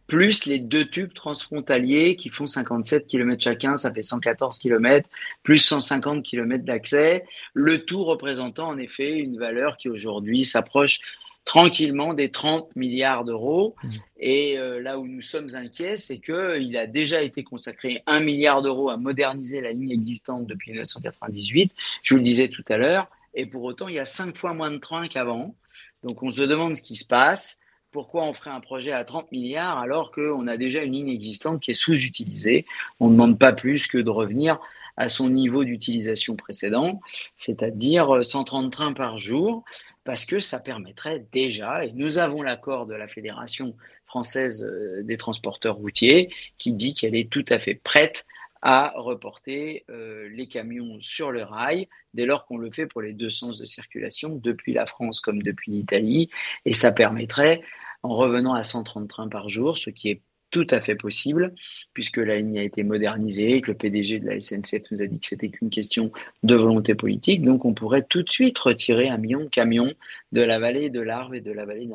plus 0.08 0.46
les 0.46 0.60
deux 0.60 0.86
tubes 0.86 1.14
transfrontaliers 1.14 2.16
qui 2.16 2.30
font 2.30 2.46
57 2.46 3.08
km 3.08 3.44
chacun, 3.44 3.76
ça 3.76 3.94
fait 3.94 4.02
114 4.02 4.58
km, 4.58 5.08
plus 5.44 5.60
150 5.60 6.24
km 6.24 6.64
d'accès, 6.64 7.26
le 7.54 7.86
tout 7.86 8.04
représentant 8.04 8.70
en 8.70 8.78
effet 8.78 9.12
une 9.18 9.38
valeur 9.38 9.78
qui 9.78 9.90
aujourd'hui 9.90 10.44
s'approche 10.44 11.02
tranquillement 11.44 12.14
des 12.14 12.30
30 12.30 12.76
milliards 12.76 13.24
d'euros. 13.24 13.76
Mmh. 13.82 13.90
Et 14.20 14.60
euh, 14.60 14.82
là 14.82 15.00
où 15.00 15.08
nous 15.08 15.22
sommes 15.22 15.56
inquiets, 15.56 15.98
c'est 15.98 16.20
qu'il 16.20 16.78
a 16.78 16.88
déjà 16.88 17.22
été 17.22 17.44
consacré 17.44 18.04
1 18.06 18.20
milliard 18.20 18.62
d'euros 18.62 18.90
à 18.90 18.98
moderniser 18.98 19.62
la 19.62 19.72
ligne 19.72 19.92
existante 19.92 20.46
depuis 20.46 20.72
1998, 20.72 21.74
je 22.04 22.14
vous 22.14 22.18
le 22.18 22.26
disais 22.26 22.50
tout 22.50 22.66
à 22.68 22.78
l'heure, 22.78 23.08
et 23.34 23.46
pour 23.46 23.64
autant, 23.64 23.88
il 23.88 23.96
y 23.96 24.00
a 24.00 24.06
cinq 24.06 24.36
fois 24.36 24.54
moins 24.54 24.72
de 24.72 24.78
trains 24.78 25.08
qu'avant. 25.08 25.56
Donc 26.04 26.22
on 26.22 26.32
se 26.32 26.42
demande 26.42 26.76
ce 26.76 26.82
qui 26.82 26.96
se 26.96 27.06
passe. 27.06 27.57
Pourquoi 27.91 28.24
on 28.24 28.34
ferait 28.34 28.51
un 28.51 28.60
projet 28.60 28.91
à 28.91 29.03
30 29.03 29.32
milliards 29.32 29.77
alors 29.77 30.12
qu'on 30.12 30.48
a 30.48 30.58
déjà 30.58 30.84
une 30.84 30.94
ligne 30.94 31.10
existante 31.10 31.62
qui 31.62 31.72
est 31.72 31.74
sous-utilisée. 31.74 32.65
On 33.00 33.08
ne 33.08 33.13
demande 33.13 33.39
pas 33.39 33.53
plus 33.53 33.88
que 33.88 33.98
de 33.98 34.10
revenir 34.10 34.60
à 34.98 35.10
son 35.10 35.29
niveau 35.29 35.63
d'utilisation 35.63 36.36
précédent, 36.36 37.00
c'est-à-dire 37.36 38.25
130 38.25 38.72
trains 38.72 38.94
par 38.94 39.17
jour 39.17 39.63
parce 40.03 40.25
que 40.25 40.39
ça 40.39 40.60
permettrait 40.60 41.25
déjà, 41.34 41.86
et 41.86 41.91
nous 41.91 42.17
avons 42.17 42.41
l'accord 42.41 42.86
de 42.86 42.96
la 42.96 43.10
Fédération 43.10 43.75
française 44.06 44.63
euh, 44.63 45.03
des 45.03 45.17
transporteurs 45.17 45.75
routiers 45.75 46.34
qui 46.58 46.72
dit 46.72 46.94
qu'elle 46.94 47.13
est 47.13 47.29
tout 47.29 47.44
à 47.50 47.60
fait 47.60 47.75
prête 47.75 48.25
à 48.62 48.94
reporter 48.96 49.86
euh, 49.90 50.30
les 50.30 50.48
camions 50.48 51.00
sur 51.00 51.32
le 51.32 51.44
rail 51.44 51.88
dès 52.14 52.26
lors 52.26 52.46
qu'on 52.46 52.58
le 52.58 52.72
fait 52.72 52.88
pour 52.88 53.02
les 53.02 53.14
deux 53.14 53.30
sens 53.30 53.60
de 53.60 53.66
circulation 53.66 54.36
depuis 54.36 54.74
la 54.74 54.86
France 54.86 55.20
comme 55.20 55.42
depuis 55.42 55.72
l'Italie 55.72 56.30
et 56.66 56.74
ça 56.74 56.92
permettrait 56.92 57.62
en 58.04 58.14
revenant 58.14 58.54
à 58.54 58.64
130 58.64 59.08
trains 59.08 59.28
par 59.28 59.50
jour 59.50 59.78
ce 59.78 59.90
qui 59.90 60.10
est 60.10 60.22
tout 60.50 60.68
à 60.70 60.80
fait 60.80 60.96
possible, 60.96 61.54
puisque 61.94 62.18
la 62.18 62.38
ligne 62.38 62.60
a 62.60 62.64
été 62.64 62.84
modernisée, 62.84 63.60
que 63.62 63.72
le 63.72 63.78
PDG 63.78 64.20
de 64.20 64.28
la 64.28 64.40
SNCF 64.40 64.90
nous 64.92 65.02
a 65.02 65.08
dit 65.08 65.20
que 65.20 65.28
c'était 65.28 65.50
qu'une 65.50 65.70
question 65.70 66.12
de 66.44 66.56
volonté 66.56 66.96
politique. 66.96 67.44
Donc 67.44 67.66
on 67.66 67.74
pourrait 67.74 68.06
tout 68.08 68.24
de 68.24 68.32
suite 68.32 68.58
retirer 68.58 69.10
un 69.10 69.18
million 69.18 69.42
de 69.42 69.50
camions 69.50 69.94
de 70.32 70.42
la 70.42 70.60
vallée 70.60 70.90
de 70.90 71.02
l'Arve 71.02 71.36
et 71.36 71.42
de 71.42 71.52
la 71.52 71.66
vallée 71.66 71.86
de. 71.86 71.94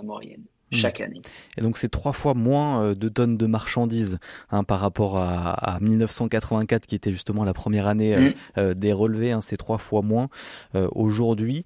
Hmm. 0.73 0.77
chaque 0.77 1.01
année. 1.01 1.21
Et 1.59 1.61
donc 1.61 1.77
c'est 1.77 1.91
trois 1.91 2.13
fois 2.13 2.35
moins 2.35 2.83
euh, 2.83 2.95
de 2.95 3.09
tonnes 3.09 3.37
de 3.37 3.47
marchandises 3.47 4.19
hein, 4.51 4.65
par 4.65 4.81
rapport 4.81 5.19
à, 5.19 5.79
1984 5.81 6.87
qui 6.87 6.95
était 6.95 7.13
justement 7.13 7.45
la 7.45 7.53
première 7.53 7.87
année 7.87 8.15
euh, 8.15 8.31
hmm. 8.31 8.35
euh, 8.59 8.75
des 8.75 8.93
relevés. 8.93 9.33
Hein, 9.33 9.41
c'est 9.41 9.57
trois 9.57 9.79
fois 9.79 10.03
moins 10.03 10.29
aujourd'hui. 10.75 11.65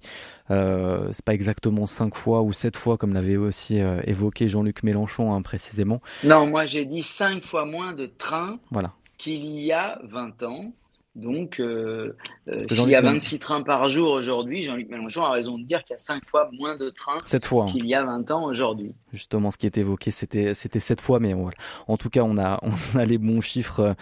Euh, 0.49 1.09
c'est 1.11 1.25
pas 1.25 1.33
exactement 1.33 1.87
cinq 1.87 2.15
fois 2.15 2.41
ou 2.41 2.53
sept 2.53 2.75
fois 2.77 2.97
comme 2.97 3.13
l'avait 3.13 3.37
aussi 3.37 3.79
évoqué 4.05 4.49
Jean-Luc 4.49 4.83
Mélenchon 4.83 5.33
hein, 5.33 5.41
précisément. 5.41 6.01
Non, 6.23 6.47
moi 6.47 6.65
j'ai 6.65 6.85
dit 6.85 7.03
cinq 7.03 7.43
fois 7.43 7.65
moins 7.65 7.93
de 7.93 8.05
trains 8.05 8.59
voilà. 8.71 8.93
qu'il 9.17 9.45
y 9.45 9.71
a 9.71 9.99
20 10.03 10.43
ans. 10.43 10.73
Donc, 11.17 11.59
euh, 11.59 12.15
euh 12.47 12.59
s'il 12.69 12.89
y 12.89 12.95
a 12.95 13.01
26 13.01 13.39
trains 13.39 13.63
par 13.63 13.89
jour 13.89 14.11
aujourd'hui, 14.11 14.61
Jean-Luc 14.61 14.87
Mélenchon 14.87 15.23
a 15.23 15.31
raison 15.31 15.57
de 15.57 15.63
dire 15.63 15.83
qu'il 15.83 15.95
y 15.95 15.95
a 15.95 15.97
5 15.97 16.23
fois 16.23 16.47
moins 16.53 16.77
de 16.77 16.91
trains 16.91 17.17
hein. 17.17 17.65
qu'il 17.65 17.87
y 17.87 17.95
a 17.95 18.05
20 18.05 18.29
ans 18.29 18.45
aujourd'hui. 18.45 18.93
Justement, 19.11 19.49
ce 19.49 19.57
qui 19.57 19.65
est 19.65 19.79
évoqué, 19.79 20.11
c'était 20.11 20.53
c'était 20.53 20.79
7 20.79 21.01
fois, 21.01 21.19
mais 21.19 21.33
voilà. 21.33 21.57
En 21.87 21.97
tout 21.97 22.11
cas, 22.11 22.21
on 22.21 22.37
a 22.37 22.59
on 22.61 22.99
a 22.99 23.05
les 23.05 23.17
bons 23.17 23.41
chiffres 23.41 23.95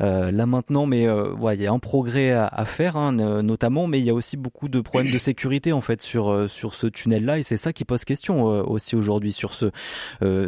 euh, 0.00 0.30
là 0.30 0.46
maintenant, 0.46 0.86
mais 0.86 1.06
euh, 1.06 1.34
il 1.52 1.60
y 1.60 1.66
a 1.66 1.72
un 1.72 1.78
progrès 1.78 2.30
à, 2.30 2.46
à 2.46 2.64
faire, 2.64 2.96
hein, 2.96 3.12
notamment, 3.42 3.86
mais 3.86 3.98
il 3.98 4.06
y 4.06 4.10
a 4.10 4.14
aussi 4.14 4.38
beaucoup 4.38 4.70
de 4.70 4.80
problèmes 4.80 5.12
de 5.12 5.18
sécurité 5.18 5.72
en 5.72 5.82
fait 5.82 6.00
sur 6.00 6.48
sur 6.48 6.74
ce 6.74 6.86
tunnel-là, 6.86 7.38
et 7.38 7.42
c'est 7.42 7.58
ça 7.58 7.74
qui 7.74 7.84
pose 7.84 8.06
question 8.06 8.44
aussi 8.44 8.96
aujourd'hui 8.96 9.32
sur 9.32 9.52
ce 9.52 9.70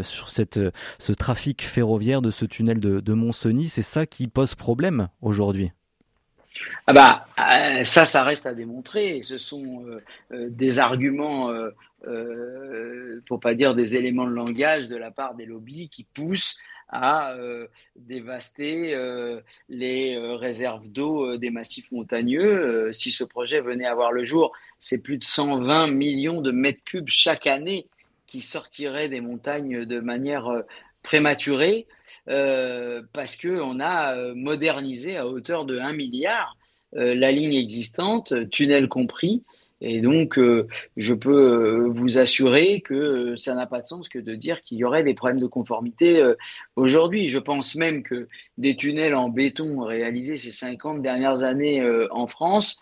sur 0.00 0.30
cette 0.30 0.58
ce 0.98 1.12
trafic 1.12 1.62
ferroviaire 1.62 2.22
de 2.22 2.30
ce 2.30 2.46
tunnel 2.46 2.80
de, 2.80 3.00
de 3.00 3.12
Mont-Cenis, 3.12 3.68
c'est 3.68 3.82
ça 3.82 4.06
qui 4.06 4.26
pose 4.26 4.54
problème 4.54 5.08
aujourd'hui. 5.20 5.72
Ah 6.86 6.92
bah 6.92 7.26
euh, 7.38 7.84
ça, 7.84 8.06
ça 8.06 8.22
reste 8.22 8.46
à 8.46 8.54
démontrer. 8.54 9.22
Ce 9.22 9.38
sont 9.38 9.84
euh, 9.86 9.98
euh, 10.32 10.48
des 10.50 10.78
arguments, 10.78 11.52
pour 13.26 13.40
pas 13.40 13.54
dire 13.54 13.74
des 13.74 13.96
éléments 13.96 14.26
de 14.26 14.34
langage 14.34 14.88
de 14.88 14.96
la 14.96 15.10
part 15.10 15.34
des 15.34 15.46
lobbies 15.46 15.88
qui 15.88 16.04
poussent 16.04 16.58
à 16.90 17.34
dévaster 17.96 18.94
les 19.70 20.34
réserves 20.36 20.86
d'eau 20.86 21.38
des 21.38 21.48
massifs 21.48 21.90
montagneux. 21.90 22.92
si 22.92 23.10
ce 23.10 23.24
projet 23.24 23.62
venait 23.62 23.86
à 23.86 23.94
voir 23.94 24.12
le 24.12 24.22
jour, 24.22 24.52
c'est 24.78 24.98
plus 24.98 25.16
de 25.16 25.24
120 25.24 25.86
millions 25.86 26.42
de 26.42 26.50
mètres 26.50 26.84
cubes 26.84 27.08
chaque 27.08 27.46
année 27.46 27.88
qui 28.26 28.42
sortiraient 28.42 29.08
des 29.08 29.22
montagnes 29.22 29.86
de 29.86 30.00
manière 30.00 30.62
prématurée. 31.04 31.86
Euh, 32.28 33.02
parce 33.12 33.36
qu'on 33.36 33.80
a 33.80 34.16
euh, 34.16 34.34
modernisé 34.34 35.18
à 35.18 35.26
hauteur 35.26 35.66
de 35.66 35.78
1 35.78 35.92
milliard 35.92 36.56
euh, 36.96 37.14
la 37.14 37.30
ligne 37.32 37.54
existante, 37.54 38.48
tunnel 38.50 38.88
compris. 38.88 39.44
Et 39.80 40.00
donc, 40.00 40.40
je 40.96 41.12
peux 41.12 41.88
vous 41.92 42.16
assurer 42.16 42.80
que 42.80 43.36
ça 43.36 43.54
n'a 43.54 43.66
pas 43.66 43.82
de 43.82 43.86
sens 43.86 44.08
que 44.08 44.18
de 44.18 44.34
dire 44.34 44.62
qu'il 44.62 44.78
y 44.78 44.84
aurait 44.84 45.02
des 45.02 45.12
problèmes 45.12 45.40
de 45.40 45.46
conformité 45.46 46.24
aujourd'hui. 46.74 47.28
Je 47.28 47.38
pense 47.38 47.74
même 47.74 48.02
que 48.02 48.28
des 48.56 48.76
tunnels 48.76 49.14
en 49.14 49.28
béton 49.28 49.82
réalisés 49.82 50.38
ces 50.38 50.52
50 50.52 51.02
dernières 51.02 51.42
années 51.42 51.86
en 52.12 52.26
France 52.26 52.80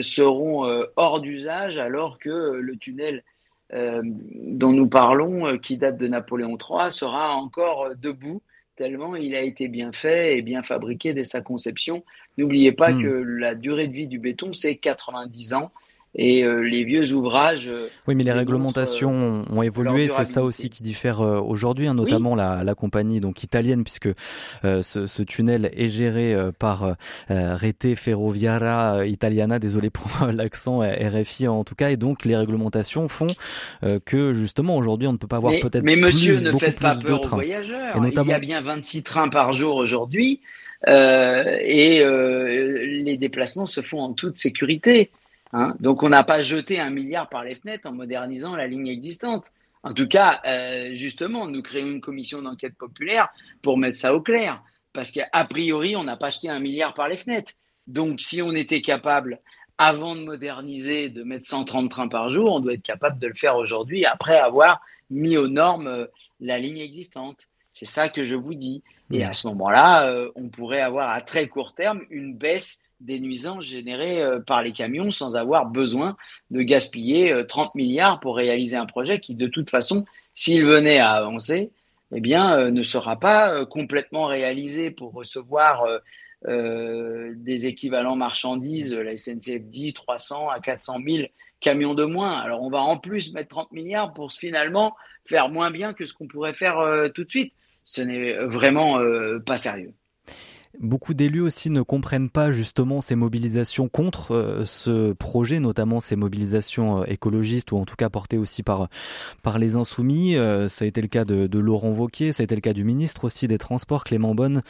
seront 0.00 0.86
hors 0.96 1.20
d'usage 1.20 1.76
alors 1.76 2.18
que 2.18 2.30
le 2.30 2.76
tunnel 2.76 3.24
dont 3.72 4.72
nous 4.72 4.88
parlons, 4.88 5.58
qui 5.58 5.76
date 5.76 5.98
de 5.98 6.08
Napoléon 6.08 6.56
III, 6.56 6.90
sera 6.90 7.34
encore 7.34 7.94
debout 7.96 8.40
tellement 8.78 9.16
il 9.16 9.34
a 9.34 9.42
été 9.42 9.66
bien 9.66 9.90
fait 9.92 10.38
et 10.38 10.42
bien 10.42 10.62
fabriqué 10.62 11.12
dès 11.12 11.24
sa 11.24 11.40
conception. 11.40 12.04
N'oubliez 12.38 12.72
pas 12.72 12.92
hmm. 12.92 13.02
que 13.02 13.08
la 13.08 13.54
durée 13.54 13.88
de 13.88 13.92
vie 13.92 14.06
du 14.06 14.20
béton, 14.20 14.52
c'est 14.52 14.76
90 14.76 15.54
ans 15.54 15.72
et 16.14 16.42
euh, 16.42 16.60
les 16.60 16.84
vieux 16.84 17.12
ouvrages. 17.12 17.68
Euh, 17.68 17.88
oui, 18.06 18.14
mais 18.14 18.24
les 18.24 18.32
réglementations 18.32 19.44
euh, 19.48 19.54
ont 19.54 19.62
évolué, 19.62 20.08
c'est 20.08 20.24
ça 20.24 20.42
aussi 20.42 20.70
qui 20.70 20.82
diffère 20.82 21.20
aujourd'hui, 21.20 21.86
hein, 21.86 21.94
notamment 21.94 22.34
la, 22.34 22.64
la, 22.64 22.74
compagnie 22.74 23.20
donc 23.20 23.42
italienne, 23.42 23.84
puisque 23.84 24.08
ce, 24.62 25.06
ce, 25.06 25.22
tunnel 25.22 25.70
est 25.74 25.88
géré 25.88 26.36
par 26.58 26.96
Rete 27.28 27.94
Ferroviaria 27.96 29.04
Italiana, 29.06 29.58
désolé 29.58 29.90
pour 29.90 30.08
l'accent 30.32 30.80
RFI 30.80 31.48
en 31.48 31.64
tout 31.64 31.74
cas, 31.74 31.90
et 31.90 31.96
donc 31.96 32.24
les 32.24 32.36
réglementations 32.36 33.08
font 33.08 33.28
que 34.04 34.32
justement 34.32 34.76
aujourd'hui 34.76 35.08
on 35.08 35.12
ne 35.12 35.18
peut 35.18 35.26
pas 35.26 35.36
avoir 35.36 35.54
peut-être. 35.60 35.84
Mais 35.84 35.96
monsieur, 35.96 36.40
ne 36.40 36.52
faites 36.52 36.80
pas 36.80 36.94
peur 36.94 37.20
aux 37.24 37.36
voyageurs. 37.36 37.96
Et 37.96 38.00
notamment... 38.00 38.28
Il 38.28 38.32
y 38.32 38.34
a 38.34 38.38
bien 38.38 38.60
26 38.60 39.02
trains 39.02 39.28
par 39.28 39.52
jour 39.52 39.76
aujourd'hui. 39.76 40.40
et 40.86 42.04
les 42.04 43.16
déplacements 43.18 43.66
se 43.66 43.80
font 43.80 44.00
en 44.00 44.12
toute 44.12 44.36
sécurité. 44.36 45.10
Hein. 45.52 45.74
Donc 45.80 46.02
on 46.02 46.08
n'a 46.08 46.24
pas 46.24 46.40
jeté 46.40 46.80
un 46.80 46.90
milliard 46.90 47.28
par 47.28 47.44
les 47.44 47.54
fenêtres 47.54 47.88
en 47.88 47.92
modernisant 47.92 48.54
la 48.54 48.66
ligne 48.66 48.88
existante. 48.88 49.52
En 49.82 49.94
tout 49.94 50.08
cas, 50.08 50.40
euh, 50.46 50.90
justement, 50.94 51.46
nous 51.46 51.62
créons 51.62 51.86
une 51.86 52.00
commission 52.00 52.42
d'enquête 52.42 52.76
populaire 52.76 53.28
pour 53.62 53.78
mettre 53.78 53.98
ça 53.98 54.14
au 54.14 54.20
clair. 54.20 54.62
Parce 54.92 55.10
qu'a 55.10 55.28
priori, 55.48 55.96
on 55.96 56.04
n'a 56.04 56.16
pas 56.16 56.30
jeté 56.30 56.48
un 56.48 56.58
milliard 56.58 56.94
par 56.94 57.08
les 57.08 57.16
fenêtres. 57.16 57.52
Donc 57.86 58.20
si 58.20 58.42
on 58.42 58.52
était 58.52 58.82
capable, 58.82 59.40
avant 59.78 60.16
de 60.16 60.22
moderniser, 60.22 61.08
de 61.08 61.22
mettre 61.22 61.46
130 61.46 61.90
trains 61.90 62.08
par 62.08 62.28
jour, 62.28 62.52
on 62.52 62.60
doit 62.60 62.74
être 62.74 62.82
capable 62.82 63.18
de 63.18 63.28
le 63.28 63.34
faire 63.34 63.56
aujourd'hui 63.56 64.04
après 64.04 64.36
avoir 64.36 64.80
mis 65.10 65.36
aux 65.36 65.48
normes 65.48 65.86
euh, 65.86 66.06
la 66.40 66.58
ligne 66.58 66.78
existante. 66.78 67.48
C'est 67.72 67.86
ça 67.86 68.08
que 68.08 68.24
je 68.24 68.34
vous 68.34 68.54
dis. 68.54 68.82
Et 69.10 69.24
à 69.24 69.32
ce 69.32 69.46
moment-là, 69.48 70.06
euh, 70.08 70.30
on 70.34 70.48
pourrait 70.48 70.82
avoir 70.82 71.10
à 71.10 71.20
très 71.20 71.46
court 71.46 71.74
terme 71.74 72.02
une 72.10 72.34
baisse 72.34 72.80
des 73.00 73.20
nuisances 73.20 73.64
générées 73.64 74.22
euh, 74.22 74.40
par 74.40 74.62
les 74.62 74.72
camions 74.72 75.10
sans 75.10 75.36
avoir 75.36 75.66
besoin 75.66 76.16
de 76.50 76.62
gaspiller 76.62 77.46
30 77.46 77.68
euh, 77.68 77.70
milliards 77.74 78.20
pour 78.20 78.36
réaliser 78.36 78.76
un 78.76 78.86
projet 78.86 79.20
qui, 79.20 79.34
de 79.34 79.46
toute 79.46 79.70
façon, 79.70 80.04
s'il 80.34 80.64
venait 80.64 80.98
à 80.98 81.12
avancer, 81.12 81.70
eh 82.12 82.20
bien, 82.20 82.56
euh, 82.56 82.70
ne 82.70 82.82
sera 82.82 83.18
pas 83.18 83.64
complètement 83.66 84.26
réalisé 84.26 84.90
pour 84.90 85.12
recevoir 85.12 85.84
des 86.44 87.66
équivalents 87.66 88.14
marchandises. 88.14 88.94
La 88.94 89.16
SNCF 89.16 89.64
dit 89.64 89.92
300 89.92 90.48
à 90.48 90.60
400 90.60 90.98
000 91.04 91.28
camions 91.58 91.94
de 91.94 92.04
moins. 92.04 92.38
Alors, 92.38 92.62
on 92.62 92.70
va 92.70 92.80
en 92.80 92.96
plus 92.96 93.32
mettre 93.32 93.48
30 93.48 93.72
milliards 93.72 94.12
pour 94.12 94.30
finalement 94.30 94.94
faire 95.24 95.48
moins 95.48 95.72
bien 95.72 95.94
que 95.94 96.06
ce 96.06 96.14
qu'on 96.14 96.28
pourrait 96.28 96.54
faire 96.54 96.76
tout 97.12 97.24
de 97.24 97.30
suite. 97.30 97.54
Ce 97.82 98.02
n'est 98.02 98.34
vraiment 98.46 99.00
pas 99.44 99.56
sérieux. 99.56 99.94
Beaucoup 100.80 101.12
d'élus 101.12 101.40
aussi 101.40 101.70
ne 101.70 101.82
comprennent 101.82 102.30
pas 102.30 102.52
justement 102.52 103.00
ces 103.00 103.16
mobilisations 103.16 103.88
contre 103.88 104.32
euh, 104.32 104.64
ce 104.64 105.12
projet, 105.12 105.58
notamment 105.58 105.98
ces 105.98 106.14
mobilisations 106.14 107.02
euh, 107.02 107.04
écologistes 107.06 107.72
ou 107.72 107.78
en 107.78 107.84
tout 107.84 107.96
cas 107.96 108.08
portées 108.10 108.38
aussi 108.38 108.62
par 108.62 108.88
par 109.42 109.58
les 109.58 109.74
insoumis. 109.74 110.36
Euh, 110.36 110.68
ça 110.68 110.84
a 110.84 110.88
été 110.88 111.00
le 111.00 111.08
cas 111.08 111.24
de, 111.24 111.46
de, 111.48 111.58
Laurent 111.58 111.90
Vauquier, 111.90 112.32
ça 112.32 112.42
a 112.42 112.44
été 112.44 112.54
le 112.54 112.60
cas 112.60 112.74
du 112.74 112.84
ministre 112.84 113.24
aussi 113.24 113.48
des 113.48 113.58
Transports, 113.58 114.04
Clément 114.04 114.34
Bonne, 114.34 114.62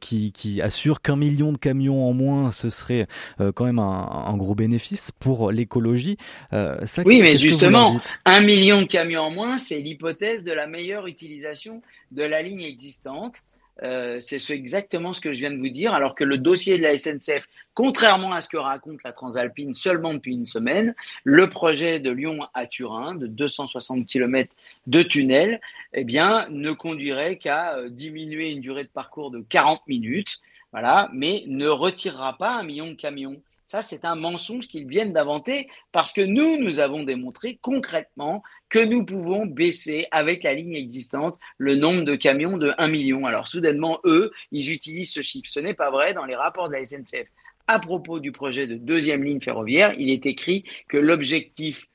qui, 0.00 0.32
qui 0.32 0.60
assure 0.62 1.00
qu'un 1.00 1.16
million 1.16 1.52
de 1.52 1.58
camions 1.58 2.08
en 2.08 2.12
moins, 2.12 2.52
ce 2.52 2.70
serait 2.70 3.06
quand 3.54 3.64
même 3.64 3.78
un, 3.78 4.26
un, 4.26 4.36
gros 4.36 4.54
bénéfice 4.54 5.10
pour 5.18 5.50
l'écologie. 5.50 6.16
oui, 6.52 7.20
mais 7.20 7.36
justement, 7.36 7.98
un 8.24 8.40
million 8.40 8.82
de 8.82 8.86
camions 8.86 9.22
en 9.22 9.30
moins, 9.30 9.58
c'est 9.58 9.80
l'hypothèse 9.80 10.44
de 10.44 10.52
la 10.52 10.66
meilleure 10.66 11.06
utilisation 11.06 11.82
de 12.12 12.22
la 12.22 12.42
ligne 12.42 12.62
existante. 12.62 13.42
Euh, 13.82 14.20
c'est 14.20 14.54
exactement 14.54 15.12
ce 15.12 15.20
que 15.20 15.32
je 15.32 15.40
viens 15.40 15.50
de 15.50 15.58
vous 15.58 15.68
dire, 15.68 15.92
alors 15.92 16.14
que 16.14 16.24
le 16.24 16.38
dossier 16.38 16.78
de 16.78 16.82
la 16.82 16.96
SNCF, 16.96 17.46
contrairement 17.74 18.32
à 18.32 18.40
ce 18.40 18.48
que 18.48 18.56
raconte 18.56 19.02
la 19.04 19.12
Transalpine 19.12 19.74
seulement 19.74 20.14
depuis 20.14 20.32
une 20.32 20.46
semaine, 20.46 20.94
le 21.24 21.50
projet 21.50 22.00
de 22.00 22.10
Lyon 22.10 22.40
à 22.54 22.66
Turin, 22.66 23.14
de 23.14 23.26
260 23.26 24.06
km 24.06 24.50
de 24.86 25.02
tunnel, 25.02 25.60
eh 25.92 26.04
bien, 26.04 26.46
ne 26.48 26.72
conduirait 26.72 27.36
qu'à 27.36 27.76
euh, 27.76 27.90
diminuer 27.90 28.50
une 28.50 28.60
durée 28.60 28.84
de 28.84 28.88
parcours 28.88 29.30
de 29.30 29.40
40 29.40 29.86
minutes, 29.86 30.40
voilà, 30.72 31.10
mais 31.12 31.44
ne 31.46 31.68
retirera 31.68 32.36
pas 32.38 32.54
un 32.54 32.62
million 32.62 32.88
de 32.88 32.94
camions. 32.94 33.40
Ça, 33.66 33.82
c'est 33.82 34.04
un 34.04 34.14
mensonge 34.14 34.68
qu'ils 34.68 34.86
viennent 34.86 35.12
d'inventer 35.12 35.68
parce 35.90 36.12
que 36.12 36.20
nous, 36.20 36.56
nous 36.56 36.78
avons 36.78 37.02
démontré 37.02 37.58
concrètement 37.60 38.44
que 38.68 38.78
nous 38.78 39.04
pouvons 39.04 39.44
baisser 39.44 40.06
avec 40.12 40.44
la 40.44 40.54
ligne 40.54 40.76
existante 40.76 41.36
le 41.58 41.74
nombre 41.74 42.04
de 42.04 42.14
camions 42.14 42.58
de 42.58 42.72
1 42.78 42.86
million. 42.86 43.26
Alors, 43.26 43.48
soudainement, 43.48 43.98
eux, 44.04 44.30
ils 44.52 44.70
utilisent 44.70 45.12
ce 45.12 45.20
chiffre. 45.20 45.50
Ce 45.50 45.58
n'est 45.58 45.74
pas 45.74 45.90
vrai 45.90 46.14
dans 46.14 46.24
les 46.24 46.36
rapports 46.36 46.68
de 46.68 46.74
la 46.74 46.84
SNCF. 46.84 47.26
À 47.66 47.80
propos 47.80 48.20
du 48.20 48.30
projet 48.30 48.68
de 48.68 48.76
deuxième 48.76 49.24
ligne 49.24 49.40
ferroviaire, 49.40 49.94
il 49.98 50.10
est 50.10 50.26
écrit 50.26 50.62
que 50.88 50.96
l'objectif 50.96 51.88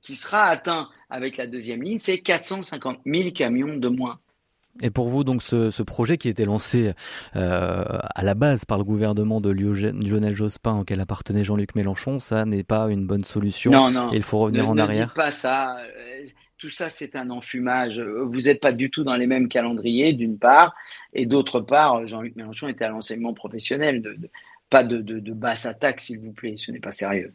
qui 0.00 0.16
sera 0.16 0.44
atteint 0.44 0.88
avec 1.10 1.36
la 1.36 1.46
deuxième 1.46 1.82
ligne, 1.82 1.98
c'est 2.00 2.18
450 2.18 3.00
000 3.04 3.32
camions 3.32 3.76
de 3.76 3.88
moins. 3.88 4.18
Et 4.80 4.90
pour 4.90 5.08
vous, 5.08 5.22
donc, 5.22 5.42
ce, 5.42 5.70
ce 5.70 5.82
projet 5.82 6.16
qui 6.16 6.28
était 6.28 6.46
lancé 6.46 6.92
euh, 7.36 7.84
à 8.14 8.22
la 8.22 8.34
base 8.34 8.64
par 8.64 8.78
le 8.78 8.84
gouvernement 8.84 9.40
de 9.40 9.50
Lionel 9.50 10.34
Jospin, 10.34 10.78
auquel 10.78 11.00
appartenait 11.00 11.44
Jean-Luc 11.44 11.74
Mélenchon, 11.74 12.18
ça 12.18 12.46
n'est 12.46 12.64
pas 12.64 12.86
une 12.88 13.06
bonne 13.06 13.24
solution. 13.24 13.70
Non, 13.70 13.90
non. 13.90 14.10
il 14.12 14.22
faut 14.22 14.38
revenir 14.38 14.68
en 14.68 14.78
arrière. 14.78 15.02
Ne 15.02 15.06
dites 15.06 15.14
pas 15.14 15.30
ça. 15.30 15.76
Euh, 15.78 16.26
tout 16.56 16.70
ça, 16.70 16.88
c'est 16.88 17.16
un 17.16 17.28
enfumage. 17.30 18.00
Vous 18.00 18.42
n'êtes 18.42 18.60
pas 18.60 18.72
du 18.72 18.88
tout 18.90 19.04
dans 19.04 19.16
les 19.16 19.26
mêmes 19.26 19.48
calendriers, 19.48 20.12
d'une 20.14 20.38
part, 20.38 20.74
et 21.12 21.26
d'autre 21.26 21.60
part, 21.60 22.06
Jean-Luc 22.06 22.36
Mélenchon 22.36 22.68
était 22.68 22.84
à 22.84 22.88
l'enseignement 22.88 23.34
professionnel. 23.34 24.00
De, 24.00 24.14
pas 24.70 24.84
de, 24.84 25.02
de, 25.02 25.18
de 25.18 25.32
basse 25.32 25.66
attaque, 25.66 26.00
s'il 26.00 26.20
vous 26.20 26.32
plaît. 26.32 26.54
Ce 26.56 26.70
n'est 26.70 26.80
pas 26.80 26.92
sérieux. 26.92 27.34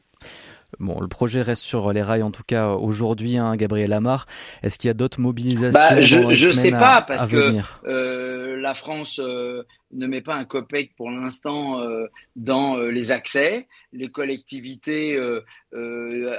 Bon, 0.80 1.00
le 1.00 1.08
projet 1.08 1.42
reste 1.42 1.64
sur 1.64 1.94
les 1.94 2.02
rails 2.02 2.24
en 2.24 2.32
tout 2.32 2.44
cas 2.46 2.72
aujourd'hui, 2.72 3.38
hein, 3.38 3.56
Gabriel 3.56 3.94
Amar. 3.94 4.28
Est-ce 4.64 4.78
qu'il 4.78 4.90
y 4.90 4.92
a 4.92 4.94
d'autres 4.94 5.22
mobilisations 5.22 5.72
bah, 5.72 6.02
Je 6.02 6.20
ne 6.20 6.52
sais 6.52 6.72
pas 6.72 7.02
parce 7.02 7.28
que 7.28 7.54
euh, 7.86 8.60
la 8.60 8.74
France 8.74 9.20
euh, 9.24 9.64
ne 9.94 10.08
met 10.08 10.22
pas 10.22 10.36
un 10.36 10.44
copec 10.44 10.94
pour 10.96 11.10
l'instant 11.10 11.80
euh, 11.80 12.08
dans 12.36 12.78
les 12.78 13.12
accès. 13.12 13.68
Les 13.94 14.10
collectivités 14.10 15.18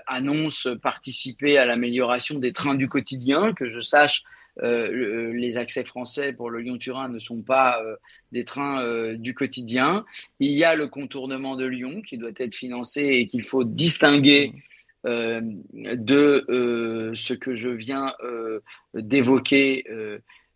annoncent 0.07 0.77
participer 0.77 1.57
à 1.57 1.65
l'amélioration 1.65 2.39
des 2.39 2.53
trains 2.53 2.75
du 2.75 2.89
quotidien. 2.89 3.55
Que 3.55 3.71
je 3.71 3.81
sache, 3.81 4.25
euh, 4.63 5.33
les 5.33 5.57
accès 5.57 5.85
français 5.85 6.33
pour 6.33 6.51
le 6.51 6.61
Lyon-Turin 6.61 7.09
ne 7.09 7.19
sont 7.19 7.43
pas 7.43 7.81
euh, 7.83 7.97
des 8.33 8.45
trains 8.45 8.83
euh, 8.83 9.17
du 9.17 9.35
quotidien. 9.35 10.05
Il 10.41 10.51
y 10.51 10.65
a 10.65 10.75
le 10.75 10.89
contournement 10.89 11.57
de 11.57 11.65
Lyon 11.65 12.03
qui 12.03 12.19
doit 12.19 12.31
être 12.37 12.55
financé 12.55 13.03
et 13.03 13.27
qu'il 13.27 13.45
faut 13.45 13.65
distinguer 13.65 14.53
de 15.05 16.45
ce 17.15 17.33
que 17.33 17.55
je 17.55 17.71
viens 17.71 18.13
d'évoquer 18.95 19.85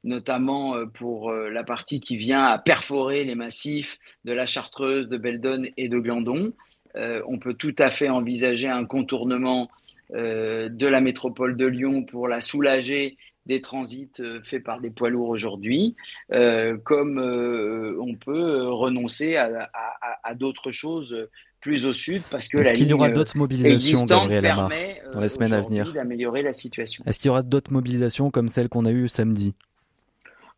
notamment 0.05 0.85
pour 0.89 1.33
la 1.33 1.63
partie 1.63 2.01
qui 2.01 2.17
vient 2.17 2.45
à 2.45 2.59
perforer 2.59 3.25
les 3.25 3.37
massifs 3.37 3.99
de 4.25 4.33
la 4.33 4.45
Chartreuse, 4.45 5.09
de 5.09 5.17
Beldon 5.17 5.69
et 5.77 5.89
de 5.89 5.99
Glandon. 5.99 6.53
on 6.95 7.39
peut 7.39 7.55
tout 7.55 7.75
à 7.79 7.91
fait 7.91 8.09
envisager 8.09 8.69
un 8.69 8.85
contournement 8.85 9.71
de 10.11 10.87
la 10.87 11.01
métropole 11.01 11.57
de 11.57 11.67
Lyon 11.67 12.03
pour 12.03 12.27
la 12.27 12.41
soulager 12.41 13.17
des 13.47 13.61
transits 13.61 14.13
euh, 14.21 14.41
faits 14.43 14.63
par 14.63 14.81
des 14.81 14.91
poids 14.91 15.11
lourds 15.11 15.29
aujourd'hui, 15.29 15.97
euh, 16.33 16.77
comme 16.79 17.19
euh, 17.19 17.97
on 18.01 18.15
peut 18.15 18.69
renoncer 18.69 19.37
à, 19.37 20.35
d'autres 20.35 20.73
choses 20.73 21.29
plus 21.61 21.87
au 21.87 21.93
sud 21.93 22.23
parce 22.31 22.49
que 22.49 22.59
Est-ce 22.59 22.75
qu'il 22.75 22.89
y 22.89 22.93
aura 22.93 23.11
d'autres 23.11 23.37
mobilisations, 23.37 24.07
Gabriel 24.07 24.47
Amar, 24.47 24.71
dans 25.13 25.21
les 25.21 25.29
semaines 25.29 25.53
à 25.53 25.61
venir 25.61 25.93
d'améliorer 25.93 26.43
la 26.43 26.53
situation. 26.53 27.05
Est-ce 27.07 27.19
qu'il 27.19 27.29
y 27.29 27.31
aura 27.31 27.43
d'autres 27.43 27.73
mobilisations 27.73 28.31
comme 28.31 28.49
celle 28.49 28.69
qu'on 28.69 28.85
a 28.85 28.91
eue 28.91 29.09
samedi? 29.09 29.55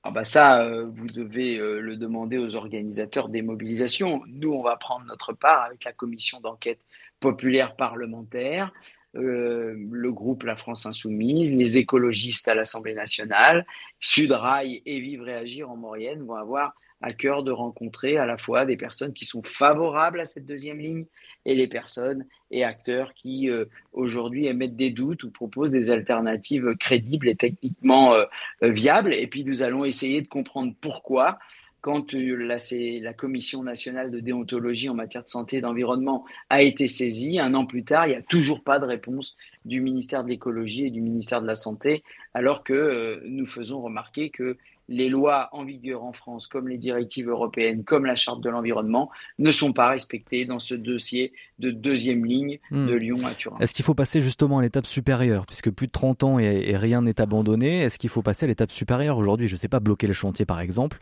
Ah 0.03 0.11
bah 0.11 0.25
ça, 0.25 0.67
vous 0.87 1.07
devez 1.07 1.57
le 1.57 1.97
demander 1.97 2.39
aux 2.39 2.57
organisateurs 2.57 3.29
des 3.29 3.43
mobilisations. 3.43 4.23
Nous, 4.29 4.53
on 4.53 4.63
va 4.63 4.77
prendre 4.77 5.05
notre 5.07 5.33
part 5.33 5.63
avec 5.63 5.85
la 5.85 5.93
commission 5.93 6.41
d'enquête 6.41 6.81
populaire 7.21 7.75
parlementaire. 7.75 8.73
Euh, 9.17 9.75
le 9.91 10.13
groupe 10.13 10.43
La 10.43 10.57
France 10.57 10.87
Insoumise, 10.87 11.55
les 11.55 11.79
écologistes 11.79 12.49
à 12.49 12.55
l'Assemblée 12.55 12.95
nationale, 12.95 13.65
Sudrail 14.01 14.83
et 14.87 14.99
Vivre 15.01 15.29
et 15.29 15.35
Agir 15.35 15.71
en 15.71 15.77
Maurienne 15.77 16.25
vont 16.25 16.35
avoir 16.35 16.75
à 17.01 17.13
cœur 17.13 17.43
de 17.43 17.53
rencontrer 17.53 18.17
à 18.17 18.25
la 18.25 18.39
fois 18.39 18.65
des 18.65 18.77
personnes 18.77 19.13
qui 19.13 19.25
sont 19.25 19.43
favorables 19.43 20.21
à 20.21 20.27
cette 20.27 20.47
deuxième 20.47 20.79
ligne 20.79 21.05
et 21.45 21.55
les 21.55 21.67
personnes 21.67 22.25
et 22.51 22.65
acteurs 22.65 23.13
qui 23.15 23.51
euh, 23.51 23.67
aujourd'hui 23.93 24.47
émettent 24.47 24.77
des 24.77 24.91
doutes 24.91 25.23
ou 25.23 25.31
proposent 25.31 25.71
des 25.71 25.91
alternatives 25.91 26.75
crédibles 26.81 27.29
et 27.29 27.37
techniquement 27.37 28.15
euh, 28.15 28.25
viables. 28.63 29.15
Et 29.15 29.27
puis 29.27 29.45
nous 29.45 29.63
allons 29.63 29.85
essayer 29.85 30.23
de 30.23 30.29
comprendre 30.29 30.75
pourquoi 30.81 31.39
quand 31.85 32.15
euh, 32.15 32.35
la, 32.37 32.57
la, 33.03 33.13
Commission 33.13 33.63
nationale 33.63 34.11
de 34.11 34.19
déontologie 34.19 34.89
en 34.89 34.95
matière 34.95 35.23
de 35.23 35.29
santé 35.29 35.59
et 35.59 35.61
d'environnement 35.61 36.25
a 36.49 36.63
été 36.63 36.89
saisie, 36.89 37.39
un 37.39 37.53
an 37.53 37.67
plus 37.67 37.85
tard, 37.85 38.07
il 38.07 38.13
n'y 38.13 38.17
a 38.17 38.23
toujours 38.23 38.65
pas 38.65 38.79
de 38.79 38.87
réponse 38.87 39.37
du 39.65 39.81
ministère 39.81 40.25
de 40.25 40.29
l'écologie 40.29 40.87
et 40.87 40.91
du 40.91 41.01
ministère 41.01 41.41
de 41.41 41.47
la 41.47 41.57
santé, 41.57 42.03
alors 42.35 42.65
que 42.65 42.73
euh, 42.73 43.21
nous 43.27 43.47
faisons 43.47 43.81
remarquer 43.81 44.31
que 44.31 44.57
les 44.89 45.09
lois 45.09 45.49
en 45.53 45.65
vigueur 45.65 46.05
en 46.05 46.13
France, 46.13 46.47
comme 46.47 46.69
les 46.69 46.77
directives 46.77 47.29
européennes, 47.29 47.85
comme 47.85 48.05
la 48.05 48.15
charte 48.15 48.43
de 48.43 48.51
l'environnement, 48.51 49.11
ne 49.39 49.51
sont 49.51 49.73
pas 49.73 49.89
respectées 49.89 50.45
dans 50.45 50.59
ce 50.59 50.75
dossier 50.75 51.33
de 51.59 51.71
deuxième 51.71 52.25
ligne 52.25 52.59
hmm. 52.71 52.87
de 52.87 52.95
Lyon 52.95 53.19
à 53.25 53.33
Turin. 53.33 53.57
Est-ce 53.61 53.73
qu'il 53.73 53.85
faut 53.85 53.95
passer 53.95 54.21
justement 54.21 54.59
à 54.59 54.63
l'étape 54.63 54.87
supérieure, 54.87 55.47
puisque 55.47 55.71
plus 55.71 55.87
de 55.87 55.93
30 55.93 56.25
ans 56.25 56.39
et, 56.39 56.77
rien 56.77 57.03
n'est 57.03 57.21
abandonné 57.21 57.83
Est-ce 57.83 57.99
qu'il 57.99 58.11
faut 58.11 58.23
passer 58.23 58.45
à 58.45 58.49
l'étape 58.49 58.73
supérieure? 58.73 59.17
Aujourd'hui 59.17 59.49
Je 59.49 59.55
ne 59.55 59.59
sais 59.59 59.69
pas, 59.69 59.81
bloquer 59.81 60.07
le 60.07 60.13
chantier 60.13 60.45
par 60.45 60.61
exemple. 60.61 60.99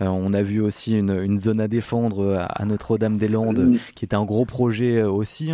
Euh, 0.00 0.06
on 0.06 0.32
a 0.32 0.42
vu 0.42 0.60
aussi 0.60 0.98
une, 0.98 1.38
zone 1.38 1.60
à 1.60 1.68
défendre 1.68 2.46
à 2.48 2.64
Notre-Dame-des-Landes, 2.64 3.58
hmm. 3.58 3.78
qui 3.94 4.04
était 4.04 4.16
un 4.16 4.24
gros 4.24 4.46
projet 4.46 4.98
euh, 4.98 5.10
aussi. 5.10 5.52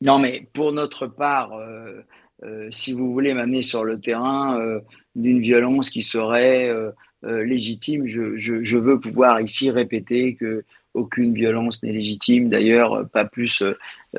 Non, 0.00 0.18
mais 0.18 0.48
pour 0.52 0.72
notre 0.72 1.06
part, 1.06 1.52
euh, 1.54 2.02
euh, 2.44 2.68
si 2.70 2.92
vous 2.92 3.12
voulez 3.12 3.32
m'amener 3.32 3.62
sur 3.62 3.84
le 3.84 3.98
terrain 3.98 4.60
euh, 4.60 4.80
d'une 5.14 5.40
violence 5.40 5.88
qui 5.88 6.02
serait 6.02 6.68
euh, 6.68 6.92
légitime, 7.22 8.06
je, 8.06 8.36
je, 8.36 8.62
je, 8.62 8.78
veux 8.78 9.00
pouvoir 9.00 9.40
ici 9.40 9.70
répéter 9.70 10.34
que 10.34 10.64
aucune 10.92 11.34
violence 11.34 11.82
n'est 11.82 11.92
légitime, 11.92 12.48
d'ailleurs 12.48 13.06
pas 13.10 13.24
plus 13.24 13.62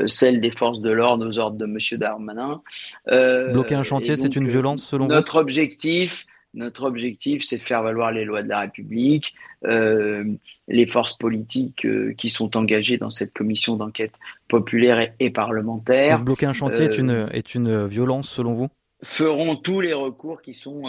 celle 0.06 0.42
des 0.42 0.52
forces 0.52 0.82
de 0.82 0.92
l'ordre 0.92 1.28
aux 1.28 1.40
ordres 1.40 1.58
de 1.58 1.66
Monsieur 1.66 1.98
Darmanin. 1.98 2.62
Bloquer 3.08 3.76
un 3.76 3.84
chantier, 3.84 4.16
c'est 4.16 4.36
une 4.36 4.48
violence 4.48 4.84
selon 4.84 5.06
vous? 5.06 5.12
Notre 5.12 5.38
objectif, 5.38 6.28
notre 6.58 6.84
objectif, 6.84 7.44
c'est 7.46 7.58
de 7.58 7.62
faire 7.62 7.84
valoir 7.84 8.12
les 8.12 8.26
lois 8.26 8.44
de 8.44 8.50
la 8.50 8.62
République, 8.62 9.36
euh, 9.66 10.26
les 10.68 10.88
forces 10.88 11.16
politiques 11.16 11.86
euh, 11.86 12.14
qui 12.18 12.30
sont 12.30 12.58
engagées 12.58 12.98
dans 12.98 13.12
cette 13.12 13.32
commission 13.32 13.76
d'enquête 13.76 14.14
populaire 14.48 15.14
et, 15.20 15.30
parlementaire. 15.30 16.20
bloquer 16.20 16.48
un 16.48 16.54
chantier 16.54 16.86
est, 16.86 16.98
une, 16.98 17.12
euh, 17.12 17.28
est 17.32 17.54
une 17.56 17.86
violence 17.86 18.30
selon 18.30 18.54
vous? 18.54 18.68
Feront 19.04 19.56
tous 19.56 19.80
les 19.82 19.94
recours 19.94 20.42
qui 20.42 20.56
sont 20.56 20.86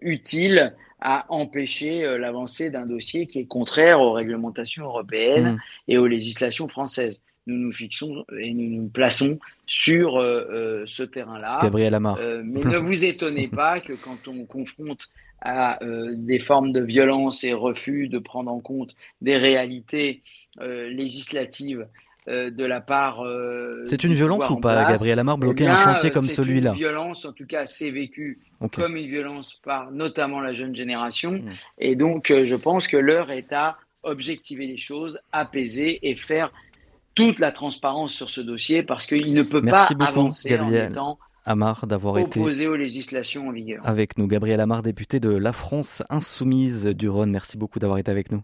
utiles 0.00 0.74
à 1.00 1.26
empêcher 1.28 2.16
l'avancée 2.16 2.70
d'un 2.70 2.86
dossier 2.86 3.26
qui 3.26 3.40
est 3.40 3.44
contraire 3.44 4.00
aux 4.00 4.12
réglementations 4.12 4.86
européennes 4.86 5.52
mmh. 5.52 5.58
et 5.88 5.98
aux 5.98 6.06
législations 6.06 6.66
françaises 6.66 7.22
nous 7.46 7.56
nous 7.56 7.72
fixons 7.72 8.24
et 8.38 8.52
nous 8.52 8.68
nous 8.68 8.88
plaçons 8.88 9.38
sur 9.66 10.16
euh, 10.16 10.46
euh, 10.50 10.82
ce 10.86 11.02
terrain-là. 11.02 11.58
Gabriel 11.62 11.94
Amar. 11.94 12.18
Euh, 12.20 12.42
mais 12.44 12.64
ne 12.64 12.78
vous 12.78 13.04
étonnez 13.04 13.48
pas 13.54 13.80
que 13.80 13.92
quand 13.92 14.28
on 14.28 14.44
confronte 14.44 15.08
à 15.42 15.78
des 15.82 16.38
formes 16.38 16.70
de 16.70 16.82
violence 16.82 17.44
et 17.44 17.54
refus 17.54 18.08
de 18.08 18.18
prendre 18.18 18.52
en 18.52 18.60
compte 18.60 18.94
des 19.22 19.38
réalités 19.38 20.20
législatives 20.60 21.86
de 22.26 22.62
la 22.62 22.82
part. 22.82 23.24
c'est 23.86 24.04
une 24.04 24.12
violence 24.12 24.50
ou 24.50 24.56
pas, 24.56 24.84
Gabriel 24.84 25.18
Amar, 25.18 25.38
bloquer 25.38 25.66
un 25.66 25.78
chantier 25.78 26.10
comme 26.10 26.26
celui-là 26.26 26.72
C'est 26.74 26.76
une 26.76 26.84
violence, 26.84 27.24
en 27.24 27.32
tout 27.32 27.46
cas, 27.46 27.64
c'est 27.64 27.90
vécu 27.90 28.38
comme 28.74 28.98
une 28.98 29.06
violence 29.06 29.54
par 29.54 29.90
notamment 29.90 30.40
la 30.40 30.52
jeune 30.52 30.76
génération. 30.76 31.32
Hmm. 31.32 31.52
Et 31.78 31.96
donc, 31.96 32.30
je 32.30 32.54
pense 32.54 32.86
que 32.86 32.98
l'heure 32.98 33.30
est 33.30 33.50
à 33.54 33.78
objectiver 34.02 34.66
les 34.66 34.76
choses, 34.76 35.20
apaiser 35.32 36.06
et 36.10 36.16
faire 36.16 36.52
toute 37.14 37.38
la 37.38 37.52
transparence 37.52 38.12
sur 38.12 38.30
ce 38.30 38.40
dossier 38.40 38.82
parce 38.82 39.06
qu'il 39.06 39.34
ne 39.34 39.42
peut 39.42 39.62
pas 39.62 39.88
avancer 40.00 40.58
en 40.58 40.72
étant 40.72 41.18
Amar 41.44 41.86
d'avoir 41.86 42.18
été 42.18 42.38
opposé 42.38 42.66
aux 42.68 42.76
législations 42.76 43.48
en 43.48 43.52
vigueur. 43.52 43.86
Avec 43.86 44.18
nous, 44.18 44.26
Gabriel 44.26 44.60
Amar, 44.60 44.82
député 44.82 45.20
de 45.20 45.30
La 45.30 45.52
France 45.52 46.02
Insoumise 46.10 46.86
du 46.86 47.08
Rhône. 47.08 47.30
Merci 47.30 47.56
beaucoup 47.56 47.78
d'avoir 47.78 47.98
été 47.98 48.10
avec 48.10 48.30
nous. 48.30 48.42